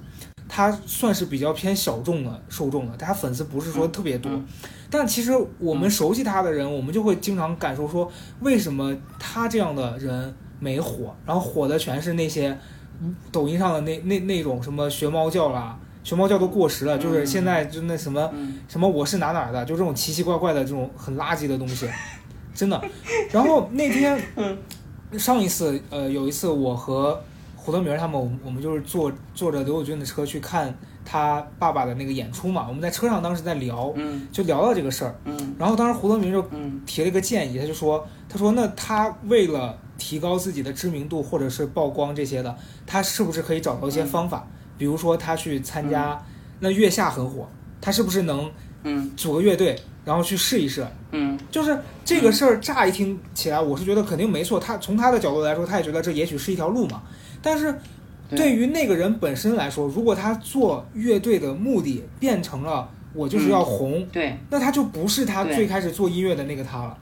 [0.49, 4.45] 他算是比较偏小众的受众的，他粉丝不是说特别多，嗯。
[4.91, 12.59] 但其实我们熟悉他的人，我们就会经常感受说，为什么他这样的人没火，然后火的全是那些
[13.31, 18.59] 抖音上的那那那种什么学猫叫啦，学猫叫都过时了，就是现在就那什么嗯。
[18.69, 21.89] 什么我是哪哪儿的，就这种奇奇怪怪的这种很垃圾的东西，
[22.55, 22.83] 真的。
[23.31, 24.21] 然后那天，
[25.19, 27.23] 上一次呃有一次我和
[27.55, 34.27] 胡德明他们，我们我们就是坐坐着刘友军的车去看他爸爸的那个演出嘛，我们在车上当时在聊，嗯。
[34.33, 35.55] 就聊到这个事儿，嗯。
[35.59, 36.81] 然后当时胡德明就嗯。
[36.85, 44.45] 提了一个建议，他就说，他说那他为了提高自己的知名度或者是曝光这些的，他是不是可以找到一些方法？
[44.79, 46.21] 比如说他去参加，
[46.61, 47.49] 那月下很火，
[47.81, 48.51] 他是不是能
[48.85, 50.87] 嗯组个乐队，然后去试一试。
[51.11, 54.59] 嗯就是这个事儿，乍一听起来，我是觉得肯定没错。
[54.59, 57.03] 他从他的角度来说，他也觉得这也许是一条路嘛。
[57.43, 57.73] 但是
[58.29, 66.97] 对对于那个人本身来说，如果他做乐队的目的变成了我就是要红，对，那他就不是他最开始做音乐的那个他了。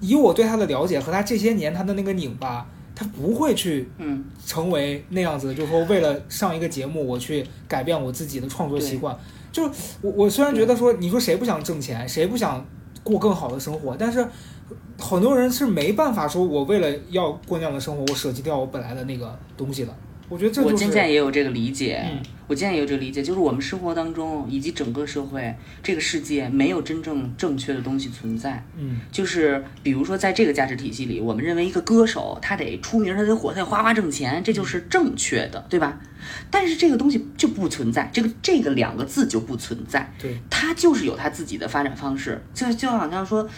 [0.00, 2.66] 以我对他的了解和他这些年他的那个拧巴，
[3.02, 9.16] 他不会去嗯成为那样子的，就是说为了上一个节目，我去改变我自己的创作习惯。
[9.50, 9.64] 就
[10.00, 12.64] 我我虽然觉得说，你说谁不想挣钱，谁不想
[13.02, 14.26] 过更好的生活，但是
[14.98, 19.94] 很多人是没办法说，我为了要过那样的生活，我舍弃掉我本来的那个东西的。
[20.28, 28.64] 我觉得这我渐就是渐也有这个理解，嗯我渐渐也有这个理解，就是我们生活当中以及整个社会这个世界没有真正正确的东西存在。
[28.76, 36.00] 嗯就是比如说，在这个价值体系里，我们认为一个歌手他得出名，他得火，他得哗哗挣钱，这就是正确的，对吧？
[36.50, 40.12] 但是这个东西就不存在，这个这个两个字就不存在。
[40.20, 43.48] 对，他就是有他自己的发展方式，就就好像说，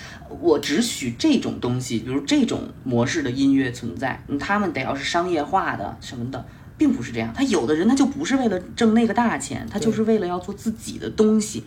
[0.41, 6.47] 我只许这种东西，比如这种模式的音乐存在，嗯他们得要是商业化的什么的，
[6.77, 7.33] 并不是这样。
[7.35, 11.64] 他有的人他就不是为了挣那个大钱，他就是为了要做自己的东西。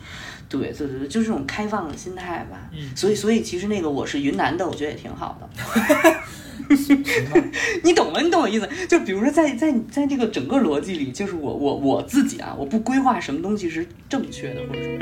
[0.50, 2.70] 对对对，就是这种开放的心态吧。
[2.74, 6.76] 嗯所以所以其实那个我是云南的，我觉得也挺好的。
[6.76, 7.44] 行吧，
[7.84, 8.20] 你懂吗？
[8.22, 8.68] 你懂我意思？
[8.88, 14.98] 就比如说在在在这个整个逻辑里，就是我我我自己啊，我不规划什么东西是正确的，或者说。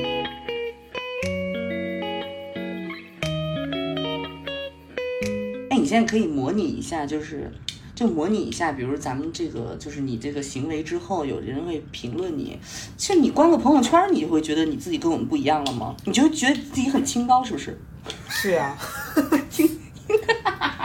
[5.69, 7.51] 哎，你现在可以模拟一下，就是
[7.95, 12.59] 就模拟一下，比如咱们这个就是你这个行为之后，有人会评论你，
[12.97, 15.95] 其实你关个朋友圈，你就会觉得你自己跟我们不一样了吗？
[16.03, 17.79] 你就觉得自己很清高，是不是？
[18.29, 18.77] 是呀，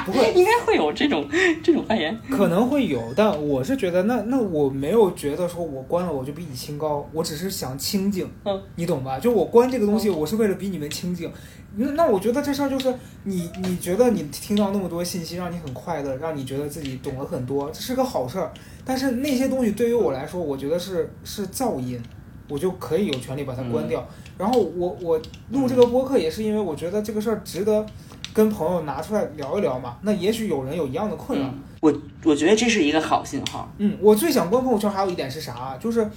[0.05, 1.27] 不会，应该会有这种
[1.63, 2.17] 这种发言。
[2.31, 9.19] 可能会有，但我是觉得那那我没有觉得说我关了我就比你清高，我只是想清静，嗯，你懂吧？
[9.19, 11.31] 就我关这个东西，我是为了比你们清静。
[11.77, 12.93] 那那我觉得这事儿就是
[13.23, 18.53] 你你觉得你听到那么多信息，让你很快乐，让你觉得自己懂了很多，这是个好事儿。
[18.85, 22.03] 但是那些东西对于我来说，我觉得是是噪音，
[22.49, 24.05] 我就可以有权利把它关掉。
[24.37, 25.21] 然后我我
[25.53, 27.87] 录这个播客也是因为我觉得这个事儿值得
[28.33, 29.97] 跟朋友拿出来聊一聊嘛。
[30.03, 31.47] 那也许有人有一样的困扰。
[31.47, 33.71] 嗯，我我觉得这是一个好信号。
[33.79, 35.77] 嗯，我最想关朋友圈还有一点是啥啊？
[35.79, 36.09] 就是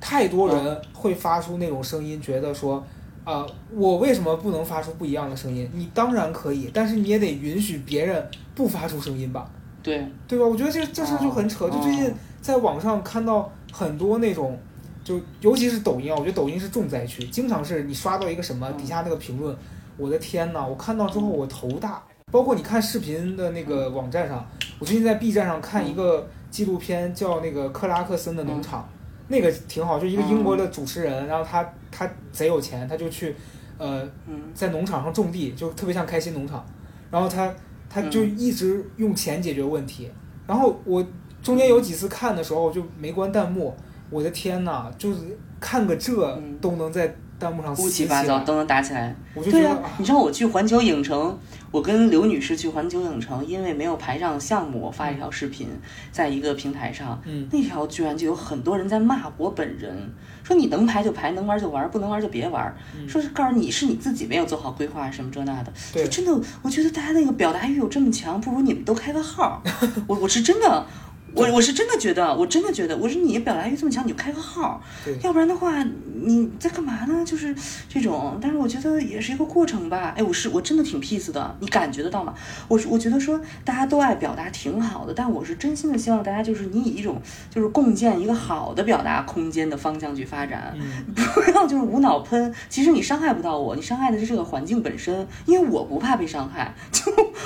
[0.00, 2.84] 太多人会发出那种声音，觉得说，
[3.24, 5.70] 啊、我为什么不能发出不一样的声音？
[5.74, 9.48] 你当然可以，但是你也得允许别人不发出声音吧，
[9.82, 10.44] 对，对吧？
[10.44, 11.66] 我觉得这这事儿就很扯。
[11.66, 14.58] 哦就最近在网上看到很多那种，
[15.04, 19.56] 就尤其是抖音啊，我觉得抖音是重灾区，经常是你刷到一个什么嗯底下那个评论，
[19.96, 22.02] 我的天呐，我看到之后我头大。
[22.30, 24.42] 包括你看视频的那个网站上，
[24.78, 28.88] 我最近在 B 站上看一个纪录片，叫那个克拉克森的农场，
[29.28, 33.36] 那个挺好，就一个英国的主持人，然后他他贼有钱，他就去，
[33.76, 34.40] 呃，嗯。
[34.54, 36.64] 在农场上种地，就特别像开心农场，
[37.10, 37.54] 然后他
[37.90, 40.10] 他就一直用钱解决问题，
[40.46, 41.04] 然后我
[41.42, 43.76] 中间有几次看的时候就没关弹幕，
[44.08, 45.18] 我的天呐，就是
[45.60, 46.56] 看个这嗯。
[46.62, 49.14] 都能在弹幕上乌七八糟都能打起来。
[49.34, 51.38] 我就对啊，你知道我去环球影城，
[51.70, 55.68] 我跟刘女士去环球影城，因为没有排上项目，我发一条视频，
[56.10, 60.12] 在一个平台上，嗯那条居然就有很多人在骂我本人，
[60.44, 65.72] 说你能排就排，能玩就玩，不能玩就别玩，嗯说是告诉你是你自己没有做好规划什么这那的。
[65.92, 69.62] 对就真的，我觉得大家那个表达欲有这么强，不如你们都开个号。
[70.06, 70.86] 我我是真的。
[71.34, 75.82] 我我是真的觉得，我真的觉得，我说你表达欲这么强，你就开个号，对要不然的话，
[76.22, 77.24] 你在干嘛呢？
[77.24, 77.54] 就是
[77.88, 80.14] 这种，但是我觉得也是一个过程吧。
[80.16, 82.34] 哎，我是我真的挺 peace 的，你感觉得到吗？
[82.68, 87.20] 我是我觉得说大家都爱表达挺好的，但我是真心的希望大家就是你以一种
[87.50, 92.52] 就是共建一个好的表达空间的方向去发展，嗯 不要就是无脑喷。
[92.68, 97.02] 其实你伤害不到我，你伤害的是这个环境本身，因为我不怕被伤害， 就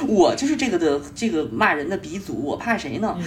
[0.06, 3.16] 我就是这个的这个骂人的鼻祖，我怕谁呢？
[3.18, 3.24] 嗯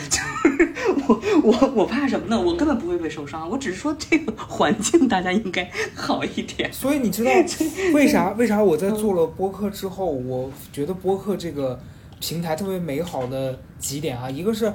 [1.07, 2.39] 我我我怕什么呢？
[2.39, 6.71] 我根本不会被受伤，我只是说这个环境大家应该好一点。
[6.71, 7.31] 所以你知道
[7.93, 11.79] 为啥为啥我在做了播客之后，我觉得播客这个
[12.19, 14.71] 平台特别美好的几点啊，一个是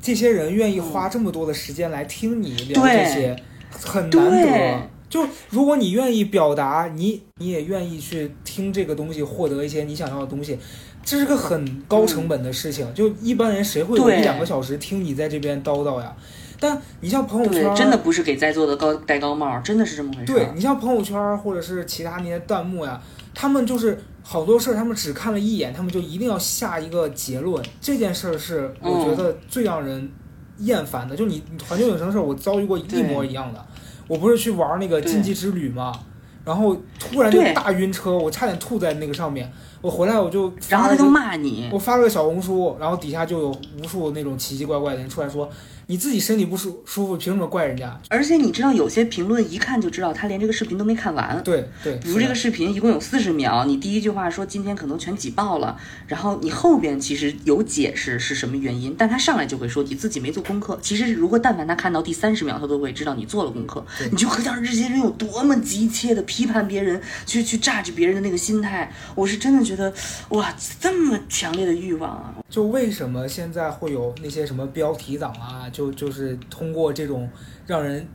[0.00, 3.36] 这些人愿意花这么多的时间来听你聊这些，
[3.70, 4.90] 很难得。
[5.08, 10.58] 就如果你愿意表达，你你也愿意去听这个东西，获得一些你想要的东西，
[11.04, 12.86] 这是个很高成本的事情。
[12.94, 16.14] 就一般人谁会有一两个小时听你在这边叨叨呀？
[16.60, 20.32] 但你像朋友圈真的不是给在座的高戴高帽，真的是这么回事。
[20.32, 22.98] 对你像朋友圈或者是其他那些弹幕呀，
[23.34, 27.62] 他们就是好多事儿，他们只看了一眼，他们就一定要下一个结论。
[27.80, 30.10] 这件事儿是我觉得最让人
[30.58, 31.14] 厌烦的。
[31.14, 33.62] 就你你环球影城的事儿，我遭遇过一模一样的。
[34.06, 35.92] 我不是去玩那个对竞技之旅嘛，
[36.44, 39.50] 然后突然就大晕车，我差点吐在那个上面。
[39.80, 45.46] 我回来我就然后他就骂你，我发了个小红书，然后底下就有无数那种奇奇怪怪的人出来说，
[45.86, 48.00] 你自己身体不舒舒服，凭什么怪人家？
[48.08, 51.42] 而且你知道有些评论一看就知道他连这个视频都没看完。
[51.44, 60.78] 对对，比如这个视频一共有四十秒，你第一句话说今天可能全挤爆了，然后你后边其实有解释是什么原因，但他上来就会说你自己没做功课。
[60.80, 63.84] 其实如果但凡他看到第三十秒，他都会知道你做了功课。
[64.10, 68.90] 你就可想这些人有多么急切的批判别人，去去榨取别人的那个心态。
[69.14, 69.92] 我是真的觉得
[70.30, 72.34] 哇，这么强烈的欲望啊！
[72.48, 77.28] 就为什么现在会有那些什么标题党啊，就就是通过这种
[77.66, 78.08] 让人。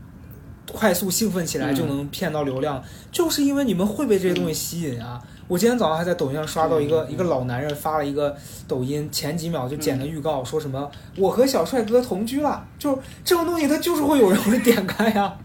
[0.72, 2.80] 快速兴奋起来嗯就能骗到流量，
[3.12, 5.20] 就是因为你们会被这些东西吸引啊！
[5.48, 8.38] 我今天早上还在抖音上刷到一个、嗯一个老男人发了一个
[8.68, 10.88] 抖音，前几秒就剪了预告，说什么
[11.18, 12.96] 我和小帅哥同居了，就
[13.26, 15.36] 这种东西，他就是会有人会点开呀、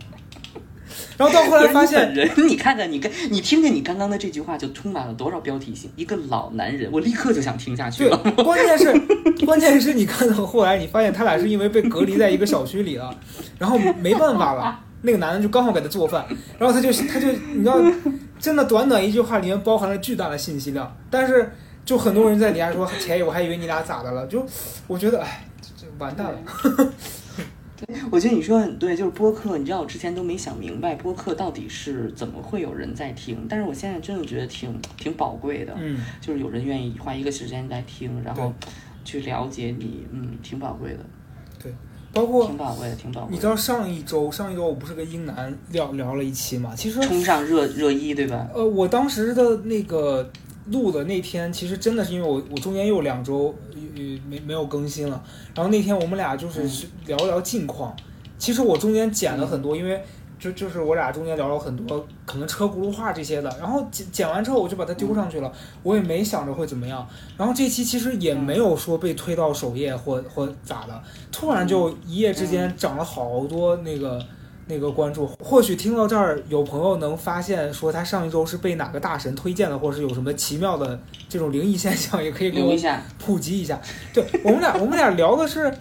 [1.17, 5.91] 然后到后来 发现，人，你看看你跟你听听你刚刚的这句话，就充满了多少标题性。
[5.97, 8.93] 一个老男人，我立刻就想听下去对了。，关键是
[9.47, 13.17] 关键是你看到后来，你发现他俩是因为被隔离在一个小区里了，
[13.59, 16.25] 然后没办法了，那个男的就刚好给他做饭，
[16.59, 17.81] 然后他就他就你知道，
[18.39, 21.53] 真的短短一句话里面包含了巨大的信息量，但是
[21.85, 24.45] 就很多人在底下说前一，我还以为你俩咋的了，就
[24.87, 26.93] 我觉得哎，这这完蛋了。
[28.11, 38.53] 我觉得你说的很对，就是播客，你知道我之前都没想明白播客到底是怎么会有人在听，但是我现在真的觉得挺挺宝贵的，嗯，就是有人愿意花一个时间来听，然后
[39.05, 40.99] 去了解你，嗯，挺宝贵的，
[41.63, 41.73] 对
[42.13, 43.35] 包括挺宝贵的，挺宝贵的。
[43.35, 48.49] 你知道上一周上一周我不是跟英男聊聊了一期嘛，其实冲上热热议，对吧？
[48.55, 50.31] 呃，我当时的那个
[50.67, 55.23] 录的那天，其实真的是因为我我中间又两周呃没没有更新了，
[55.55, 57.95] 然后那天我们俩就是聊聊近况。
[58.39, 60.03] 其实我中间剪了很多，因为
[60.39, 65.53] 就就是我俩中间聊了很多可能车轱辘话这些的，然后剪剪完之后我就把它丢上去了，
[65.83, 67.07] 我也没想着会怎么样。
[67.37, 74.25] 然后这期其实也没有说被推到首页或或咋的，突然就一夜之间涨了好多那个。
[74.67, 80.99] 那个关注，或许听到这儿有朋友能发现说他上一周是被哪个大神推荐的，或者是有什么奇妙的
[81.29, 83.81] 这种灵异现象，也可以给我留一下，普及一下。
[84.13, 85.73] 对我们俩，我们俩聊的是，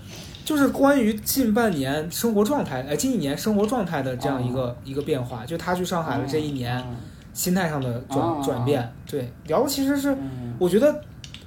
[0.44, 5.46] 就是关于近半年生活状态，呃，近一年生活状态的这样一个、一个变化。
[5.46, 6.96] 就他去上海的这一年，嗯
[7.34, 8.94] 心态上的转哦转变。
[9.10, 11.02] 对，聊的其实是嗯我觉得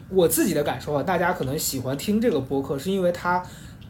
[0.09, 3.41] 我自己的感受啊，大家可能喜欢听这个播客，是因为他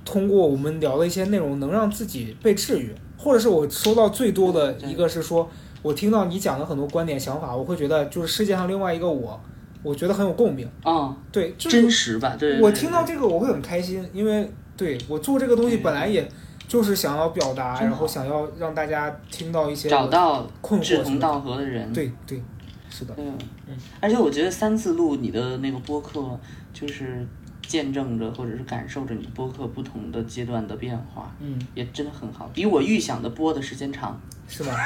[0.04, 2.94] 通过我们聊的一些内容，能让自己被治愈，
[3.26, 5.50] 或者是我收到最多的一个是说，
[5.82, 9.40] 我听到你讲的很多观点想法，我会觉得就是世界上另外一个我，
[9.82, 10.64] 我觉得很有共鸣。
[10.84, 12.36] 哦，对，就是真实吧？
[12.38, 12.78] 对，对我对。
[12.78, 16.28] 听到这个我会很开心，因为对我做这个东西本来也
[16.68, 20.84] 就是想要表达，然后想要让大家听到一些找到困惑。
[20.84, 22.40] 志同道合的人，对对，
[22.88, 23.36] 是的，嗯。
[23.66, 26.38] 嗯，而且我觉得三次录你的那个播客，
[26.72, 27.26] 就是
[27.66, 34.20] 见证着或者是感受着你播客不同的阶段的变化，嗯，也真的很好，比我预想的播的时间长。
[34.48, 34.76] 是吧？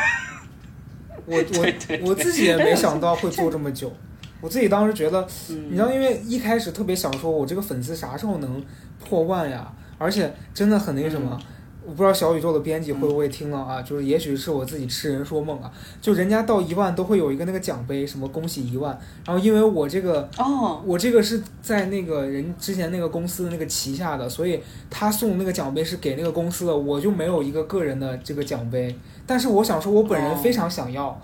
[1.27, 3.93] 我我我自己也没想到会做这么久，
[4.41, 8.63] 我自己当时觉得，你嗯知道，因为一开始特别想说，我这个粉丝啥时候能
[8.99, 9.71] 破万呀？
[9.99, 11.47] 而且真的很那个什么，嗯
[11.91, 13.83] 我不知道小宇宙的编辑会不会听了啊？
[13.83, 15.69] 就是也许是我自己痴人说梦啊，
[16.01, 28.97] 就人家到一万都会有一个那个奖杯，什么恭喜一万，然后因为我这个哦，我这个是在那个人之前那个公司的那个旗下的，所以他送那个奖杯是给那个公司的，我就没有一个个人的这个奖杯。
[29.27, 31.21] 但是我想说，我本人哦非常想要，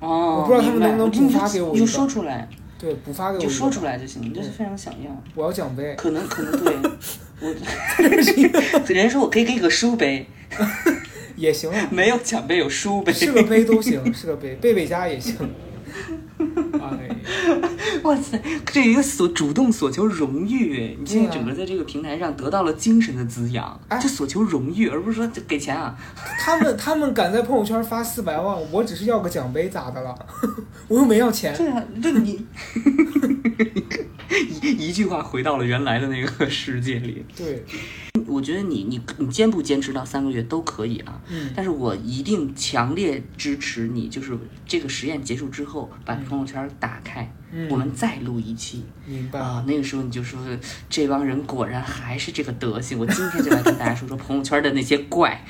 [0.00, 6.74] 哦，我不知道他们能不能补发给我你就说出来，对，补发给我你就说出来就行，你就是非常想要，我要奖杯，可能可能对
[7.40, 7.54] 我，
[8.88, 10.26] 人家说我可以给你个书杯，
[11.36, 15.36] 也行啊，没有奖杯有书杯，是个杯都行， 是个杯，贝贝家也行。
[16.72, 17.08] 哎，
[18.02, 25.96] 哇塞，这一个所主动索求荣誉，你现在整个在这个平台上得到了精神的滋养，哎就索求荣誉，而不是说给钱啊。
[26.38, 30.14] 他们他们敢在朋友圈发四百万，我只是要个奖杯，咋的了？
[30.88, 31.56] 我又没要钱。
[31.56, 32.46] 对啊，这你
[34.38, 37.24] 一 一句话回到了原来的那个世界里。
[37.36, 37.64] 对，
[38.26, 48.84] 我觉得你你你坚不坚持到三个月都可以啊，嗯，但是我一定强烈支持你，就是这个实验结束之后，把朋友圈打开，嗯我们再录一期。
[49.06, 49.38] 明白。
[49.40, 50.40] 啊，那个时候你就说
[50.88, 52.98] 这帮人果然还是这个德行。
[52.98, 55.44] 我今天就来跟大家说说朋友圈的那些怪。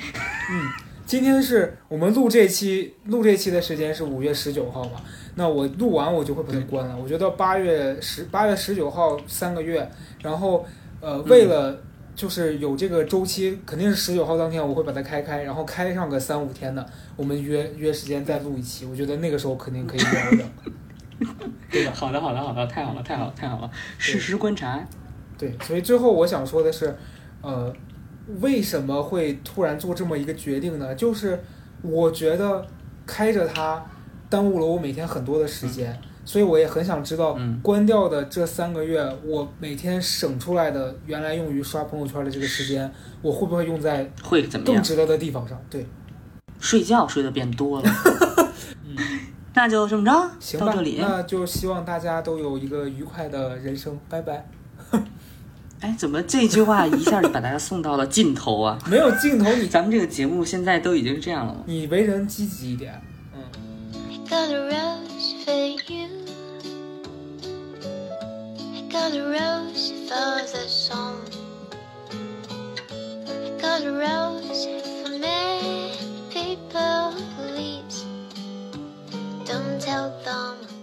[0.50, 0.68] 嗯
[1.06, 5.00] 今天是我们录这期录这期的时间是五月十九号嘛？
[5.38, 6.96] 那我录完我就会把它关了。
[6.96, 9.88] 我觉得八月十八月十九号三个月，
[10.22, 10.66] 然后
[11.00, 11.78] 呃，为了
[12.14, 16.84] 就是有这个周期，肯定是十九号当天我会把它开开，然后开上个三五天的。
[17.16, 20.44] 我们约约时间再录一期，我觉得那个时候肯定可以聊的，
[21.70, 21.92] 对吧？
[21.94, 23.70] 好的，好的，好的，太好了，太好了，太好了！
[23.98, 24.82] 实时观察，
[25.36, 26.96] 对，所以最后我想说的是，
[27.42, 27.70] 呃，
[28.40, 30.94] 为什么会突然做这么一个决定呢？
[30.94, 31.38] 就是
[31.82, 32.66] 我觉得
[33.06, 33.84] 开着它
[34.36, 44.74] 耽误了我每天很多的时间，所以我也很想知道，嗯关掉的这三个月，我每天省出来的原来用于刷朋友圈的这个时间，我会不会用在会怎么样？
[44.74, 45.58] 更值得的地方上？
[45.70, 45.86] 对，
[46.60, 47.90] 睡觉睡得变多了。
[49.54, 50.98] 那就这么着，行吧到这，里。
[51.00, 54.46] 那就希望大家都有一个愉快的人生，拜拜。
[55.80, 58.78] 哎，怎么这句话一下就把大家送到了尽头啊？
[58.86, 61.60] 没有尽头你，咱们这个节目现在都已经这样了吗？
[61.64, 63.05] 你为人积极一点，嗯。
[64.28, 66.08] got a rose for you.
[68.58, 71.22] I got a rose for the song.
[72.10, 75.92] I got a rose for me.
[76.30, 78.04] people, please.
[79.44, 80.75] Don't tell them.